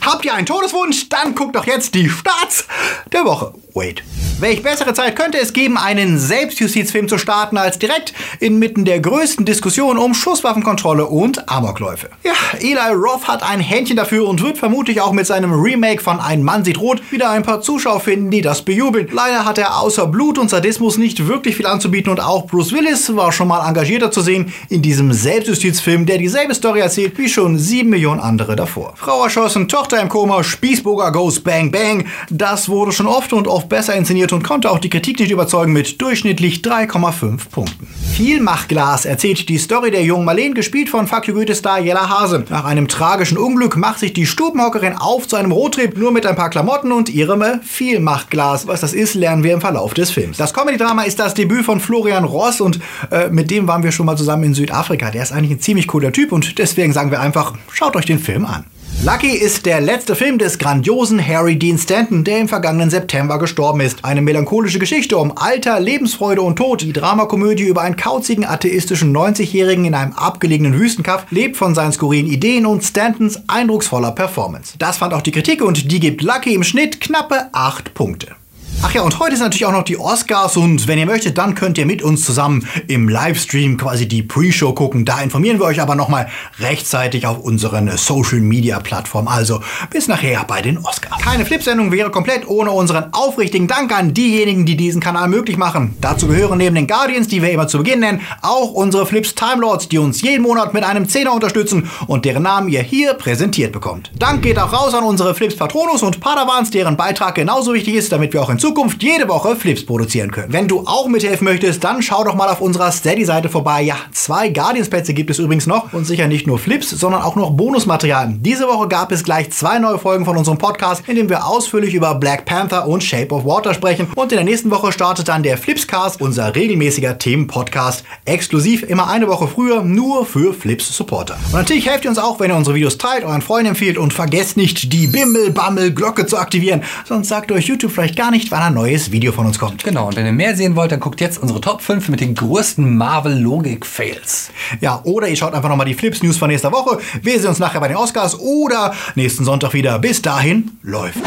Habt 0.00 0.24
ihr 0.24 0.32
einen 0.32 0.46
Todeswunsch? 0.46 1.10
Dann 1.10 1.34
guckt 1.34 1.54
doch 1.54 1.66
jetzt 1.66 1.94
die 1.94 2.08
Starts 2.08 2.64
der 3.12 3.26
Woche. 3.26 3.52
Wait. 3.74 4.02
Welch 4.40 4.62
bessere 4.62 4.94
Zeit 4.94 5.16
könnte 5.16 5.36
es 5.38 5.52
geben, 5.52 5.76
einen 5.76 6.16
Selbstjustizfilm 6.16 7.08
zu 7.08 7.18
starten, 7.18 7.56
als 7.56 7.80
direkt 7.80 8.14
inmitten 8.38 8.84
der 8.84 9.00
größten 9.00 9.44
Diskussion 9.44 9.98
um 9.98 10.14
Schusswaffenkontrolle 10.14 11.06
und 11.06 11.48
Amokläufe? 11.48 12.08
Ja, 12.22 12.34
Eli 12.60 12.94
Roth 12.94 13.26
hat 13.26 13.42
ein 13.42 13.58
Händchen 13.58 13.96
dafür 13.96 14.28
und 14.28 14.40
wird 14.40 14.56
vermutlich 14.56 15.00
auch 15.00 15.10
mit 15.10 15.26
seinem 15.26 15.52
Remake 15.52 16.00
von 16.00 16.20
Ein 16.20 16.44
Mann 16.44 16.64
sieht 16.64 16.78
rot 16.78 17.02
wieder 17.10 17.30
ein 17.30 17.42
paar 17.42 17.62
Zuschauer 17.62 17.98
finden, 17.98 18.30
die 18.30 18.40
das 18.40 18.62
bejubeln. 18.62 19.08
Leider 19.10 19.44
hat 19.44 19.58
er 19.58 19.80
außer 19.80 20.06
Blut 20.06 20.38
und 20.38 20.50
Sadismus 20.50 20.98
nicht 20.98 21.26
wirklich 21.26 21.56
viel 21.56 21.66
anzubieten 21.66 22.12
und 22.12 22.20
auch 22.20 22.46
Bruce 22.46 22.72
Willis 22.72 23.16
war 23.16 23.32
schon 23.32 23.48
mal 23.48 23.68
engagierter 23.68 24.12
zu 24.12 24.20
sehen 24.20 24.52
in 24.68 24.82
diesem 24.82 25.12
Selbstjustizfilm, 25.12 26.06
der 26.06 26.18
dieselbe 26.18 26.54
Story 26.54 26.78
erzählt 26.78 27.18
wie 27.18 27.28
schon 27.28 27.58
sieben 27.58 27.90
Millionen 27.90 28.20
andere 28.20 28.54
davor. 28.54 28.92
Frau 28.94 29.24
erschossen, 29.24 29.66
Tochter 29.66 30.00
im 30.00 30.08
Koma, 30.08 30.44
Spießboger 30.44 31.10
goes 31.10 31.40
bang 31.40 31.72
bang. 31.72 32.06
Das 32.30 32.68
wurde 32.68 32.92
schon 32.92 33.08
oft 33.08 33.32
und 33.32 33.48
oft 33.48 33.68
besser 33.68 33.96
inszeniert 33.96 34.27
und 34.32 34.42
konnte 34.42 34.70
auch 34.70 34.78
die 34.78 34.90
Kritik 34.90 35.18
nicht 35.20 35.30
überzeugen 35.30 35.72
mit 35.72 36.00
durchschnittlich 36.00 36.60
3,5 36.60 37.48
Punkten. 37.50 37.86
Viel 38.12 38.40
Machglas 38.40 39.04
erzählt 39.04 39.48
die 39.48 39.58
Story 39.58 39.90
der 39.90 40.02
jungen 40.02 40.24
Marlene, 40.24 40.54
gespielt 40.54 40.88
von 40.88 41.06
Fuck 41.06 41.26
Goethe-Star 41.26 41.80
Jella 41.80 42.08
Hase. 42.08 42.44
Nach 42.48 42.64
einem 42.64 42.88
tragischen 42.88 43.38
Unglück 43.38 43.76
macht 43.76 44.00
sich 44.00 44.12
die 44.12 44.26
Stubenhockerin 44.26 44.94
auf 44.94 45.28
zu 45.28 45.36
einem 45.36 45.52
Roadtrip, 45.52 45.96
nur 45.96 46.12
mit 46.12 46.26
ein 46.26 46.36
paar 46.36 46.50
Klamotten 46.50 46.92
und 46.92 47.08
ihrem 47.08 47.44
viel 47.62 48.00
Machglas. 48.00 48.66
Was 48.66 48.80
das 48.80 48.92
ist, 48.92 49.14
lernen 49.14 49.44
wir 49.44 49.54
im 49.54 49.60
Verlauf 49.60 49.94
des 49.94 50.10
Films. 50.10 50.36
Das 50.36 50.52
Comedy-Drama 50.52 51.02
ist 51.02 51.18
das 51.18 51.34
Debüt 51.34 51.64
von 51.64 51.80
Florian 51.80 52.24
Ross 52.24 52.60
und 52.60 52.80
äh, 53.10 53.28
mit 53.28 53.50
dem 53.50 53.68
waren 53.68 53.82
wir 53.82 53.92
schon 53.92 54.06
mal 54.06 54.16
zusammen 54.16 54.44
in 54.44 54.54
Südafrika. 54.54 55.10
Der 55.10 55.22
ist 55.22 55.32
eigentlich 55.32 55.52
ein 55.52 55.60
ziemlich 55.60 55.86
cooler 55.86 56.12
Typ 56.12 56.32
und 56.32 56.58
deswegen 56.58 56.92
sagen 56.92 57.10
wir 57.10 57.20
einfach, 57.20 57.54
schaut 57.72 57.96
euch 57.96 58.06
den 58.06 58.18
Film 58.18 58.44
an. 58.44 58.64
Lucky 59.04 59.30
ist 59.30 59.64
der 59.64 59.80
letzte 59.80 60.16
Film 60.16 60.38
des 60.38 60.58
grandiosen 60.58 61.24
Harry 61.24 61.56
Dean 61.56 61.78
Stanton, 61.78 62.24
der 62.24 62.40
im 62.40 62.48
vergangenen 62.48 62.90
September 62.90 63.38
gestorben 63.38 63.80
ist. 63.80 64.04
Eine 64.04 64.22
melancholische 64.22 64.80
Geschichte 64.80 65.16
um 65.16 65.32
Alter, 65.36 65.78
Lebensfreude 65.78 66.42
und 66.42 66.56
Tod. 66.56 66.82
Die 66.82 66.92
Dramakomödie 66.92 67.62
über 67.62 67.82
einen 67.82 67.94
kauzigen 67.94 68.44
atheistischen 68.44 69.16
90-Jährigen 69.16 69.84
in 69.84 69.94
einem 69.94 70.14
abgelegenen 70.14 70.74
Wüstenkaff 70.74 71.26
lebt 71.30 71.56
von 71.56 71.76
seinen 71.76 71.92
skurrilen 71.92 72.26
Ideen 72.26 72.66
und 72.66 72.82
Stantons 72.82 73.40
eindrucksvoller 73.46 74.10
Performance. 74.10 74.74
Das 74.78 74.98
fand 74.98 75.14
auch 75.14 75.22
die 75.22 75.32
Kritik 75.32 75.62
und 75.62 75.92
die 75.92 76.00
gibt 76.00 76.22
Lucky 76.22 76.52
im 76.54 76.64
Schnitt 76.64 77.00
knappe 77.00 77.50
8 77.52 77.94
Punkte. 77.94 78.37
Ach 78.80 78.94
ja, 78.94 79.02
und 79.02 79.18
heute 79.18 79.34
ist 79.34 79.40
natürlich 79.40 79.66
auch 79.66 79.72
noch 79.72 79.82
die 79.82 79.98
Oscars 79.98 80.56
und 80.56 80.86
wenn 80.86 81.00
ihr 81.00 81.06
möchtet, 81.06 81.36
dann 81.36 81.56
könnt 81.56 81.78
ihr 81.78 81.84
mit 81.84 82.00
uns 82.00 82.24
zusammen 82.24 82.64
im 82.86 83.08
Livestream 83.08 83.76
quasi 83.76 84.06
die 84.06 84.22
Pre-Show 84.22 84.72
gucken. 84.72 85.04
Da 85.04 85.20
informieren 85.20 85.58
wir 85.58 85.66
euch 85.66 85.80
aber 85.80 85.96
nochmal 85.96 86.28
rechtzeitig 86.60 87.26
auf 87.26 87.40
unseren 87.40 87.90
Social 87.96 88.38
Media 88.38 88.78
Plattformen. 88.78 89.26
Also 89.26 89.60
bis 89.90 90.06
nachher 90.06 90.44
bei 90.44 90.62
den 90.62 90.78
Oscars. 90.78 91.20
Keine 91.20 91.44
Flip-Sendung 91.44 91.90
wäre 91.90 92.12
komplett 92.12 92.46
ohne 92.46 92.70
unseren 92.70 93.12
aufrichtigen 93.12 93.66
Dank 93.66 93.92
an 93.92 94.14
diejenigen, 94.14 94.64
die 94.64 94.76
diesen 94.76 95.00
Kanal 95.00 95.26
möglich 95.26 95.56
machen. 95.56 95.96
Dazu 96.00 96.28
gehören 96.28 96.58
neben 96.58 96.76
den 96.76 96.86
Guardians, 96.86 97.26
die 97.26 97.42
wir 97.42 97.50
immer 97.50 97.66
zu 97.66 97.78
Beginn 97.78 97.98
nennen, 97.98 98.20
auch 98.42 98.70
unsere 98.70 99.06
Flips 99.06 99.34
Time 99.34 99.60
Lords, 99.60 99.88
die 99.88 99.98
uns 99.98 100.22
jeden 100.22 100.44
Monat 100.44 100.72
mit 100.72 100.84
einem 100.84 101.08
Zehner 101.08 101.34
unterstützen 101.34 101.90
und 102.06 102.24
deren 102.24 102.44
Namen 102.44 102.68
ihr 102.68 102.82
hier 102.82 103.14
präsentiert 103.14 103.72
bekommt. 103.72 104.12
Dank 104.16 104.42
geht 104.42 104.58
auch 104.58 104.72
raus 104.72 104.94
an 104.94 105.02
unsere 105.02 105.34
Flips 105.34 105.56
Patronus 105.56 106.04
und 106.04 106.20
Padawans, 106.20 106.70
deren 106.70 106.96
Beitrag 106.96 107.34
genauso 107.34 107.74
wichtig 107.74 107.96
ist, 107.96 108.12
damit 108.12 108.32
wir 108.32 108.40
auch 108.40 108.50
in 108.50 108.57
Zukunft 108.58 108.88
Zukunft 108.88 109.02
jede 109.02 109.28
Woche 109.28 109.56
Flips 109.56 109.84
produzieren 109.84 110.30
können. 110.30 110.52
Wenn 110.52 110.68
du 110.68 110.80
auch 110.80 111.08
mithelfen 111.08 111.44
möchtest, 111.44 111.82
dann 111.84 112.00
schau 112.00 112.24
doch 112.24 112.34
mal 112.34 112.48
auf 112.48 112.60
unserer 112.60 112.90
Steady-Seite 112.90 113.48
vorbei. 113.48 113.82
Ja, 113.82 113.96
zwei 114.12 114.48
Guardians-Plätze 114.48 115.14
gibt 115.14 115.30
es 115.30 115.38
übrigens 115.38 115.66
noch 115.66 115.92
und 115.92 116.04
sicher 116.04 116.26
nicht 116.26 116.46
nur 116.46 116.58
Flips, 116.58 116.90
sondern 116.90 117.22
auch 117.22 117.36
noch 117.36 117.50
Bonusmaterial. 117.50 118.34
Diese 118.38 118.66
Woche 118.66 118.88
gab 118.88 119.12
es 119.12 119.24
gleich 119.24 119.50
zwei 119.50 119.78
neue 119.78 119.98
Folgen 119.98 120.24
von 120.24 120.36
unserem 120.36 120.58
Podcast, 120.58 121.02
in 121.08 121.16
dem 121.16 121.28
wir 121.28 121.46
ausführlich 121.46 121.92
über 121.92 122.14
Black 122.14 122.44
Panther 122.44 122.86
und 122.86 123.02
Shape 123.02 123.34
of 123.34 123.44
Water 123.44 123.74
sprechen. 123.74 124.08
Und 124.14 124.32
in 124.32 124.36
der 124.36 124.44
nächsten 124.44 124.70
Woche 124.70 124.92
startet 124.92 125.28
dann 125.28 125.42
der 125.42 125.58
Flipscast, 125.58 126.20
unser 126.20 126.54
regelmäßiger 126.54 127.18
Themen-Podcast, 127.18 128.04
exklusiv 128.24 128.84
immer 128.84 129.08
eine 129.08 129.28
Woche 129.28 129.48
früher, 129.48 129.82
nur 129.82 130.24
für 130.24 130.54
Flips-Supporter. 130.54 131.36
Und 131.46 131.54
natürlich 131.54 131.88
helft 131.88 132.04
ihr 132.04 132.10
uns 132.10 132.18
auch, 132.18 132.40
wenn 132.40 132.50
ihr 132.50 132.56
unsere 132.56 132.76
Videos 132.76 132.96
teilt, 132.96 133.24
euren 133.24 133.42
Freunden 133.42 133.70
empfiehlt 133.70 133.98
und 133.98 134.12
vergesst 134.12 134.56
nicht, 134.56 134.92
die 134.92 135.06
Bimmel-Bammel-Glocke 135.08 136.26
zu 136.26 136.38
aktivieren, 136.38 136.82
sonst 137.04 137.28
sagt 137.28 137.52
euch 137.52 137.66
YouTube 137.66 137.92
vielleicht 137.92 138.16
gar 138.16 138.30
nicht, 138.30 138.47
wann 138.50 138.62
ein 138.62 138.74
neues 138.74 139.12
Video 139.12 139.32
von 139.32 139.46
uns 139.46 139.58
kommt. 139.58 139.84
Genau, 139.84 140.08
und 140.08 140.16
wenn 140.16 140.26
ihr 140.26 140.32
mehr 140.32 140.56
sehen 140.56 140.76
wollt, 140.76 140.92
dann 140.92 141.00
guckt 141.00 141.20
jetzt 141.20 141.38
unsere 141.38 141.60
Top 141.60 141.80
5 141.80 142.08
mit 142.08 142.20
den 142.20 142.34
größten 142.34 142.96
Marvel-Logik-Fails. 142.96 144.50
Ja, 144.80 145.00
oder 145.04 145.28
ihr 145.28 145.36
schaut 145.36 145.54
einfach 145.54 145.68
nochmal 145.68 145.86
die 145.86 145.94
Flips 145.94 146.22
News 146.22 146.36
von 146.38 146.48
nächster 146.48 146.72
Woche. 146.72 146.98
Wir 147.22 147.38
sehen 147.40 147.48
uns 147.48 147.58
nachher 147.58 147.80
bei 147.80 147.88
den 147.88 147.96
Oscars 147.96 148.38
oder 148.38 148.94
nächsten 149.14 149.44
Sonntag 149.44 149.72
wieder. 149.72 149.98
Bis 149.98 150.22
dahin, 150.22 150.72
läuft. 150.82 151.22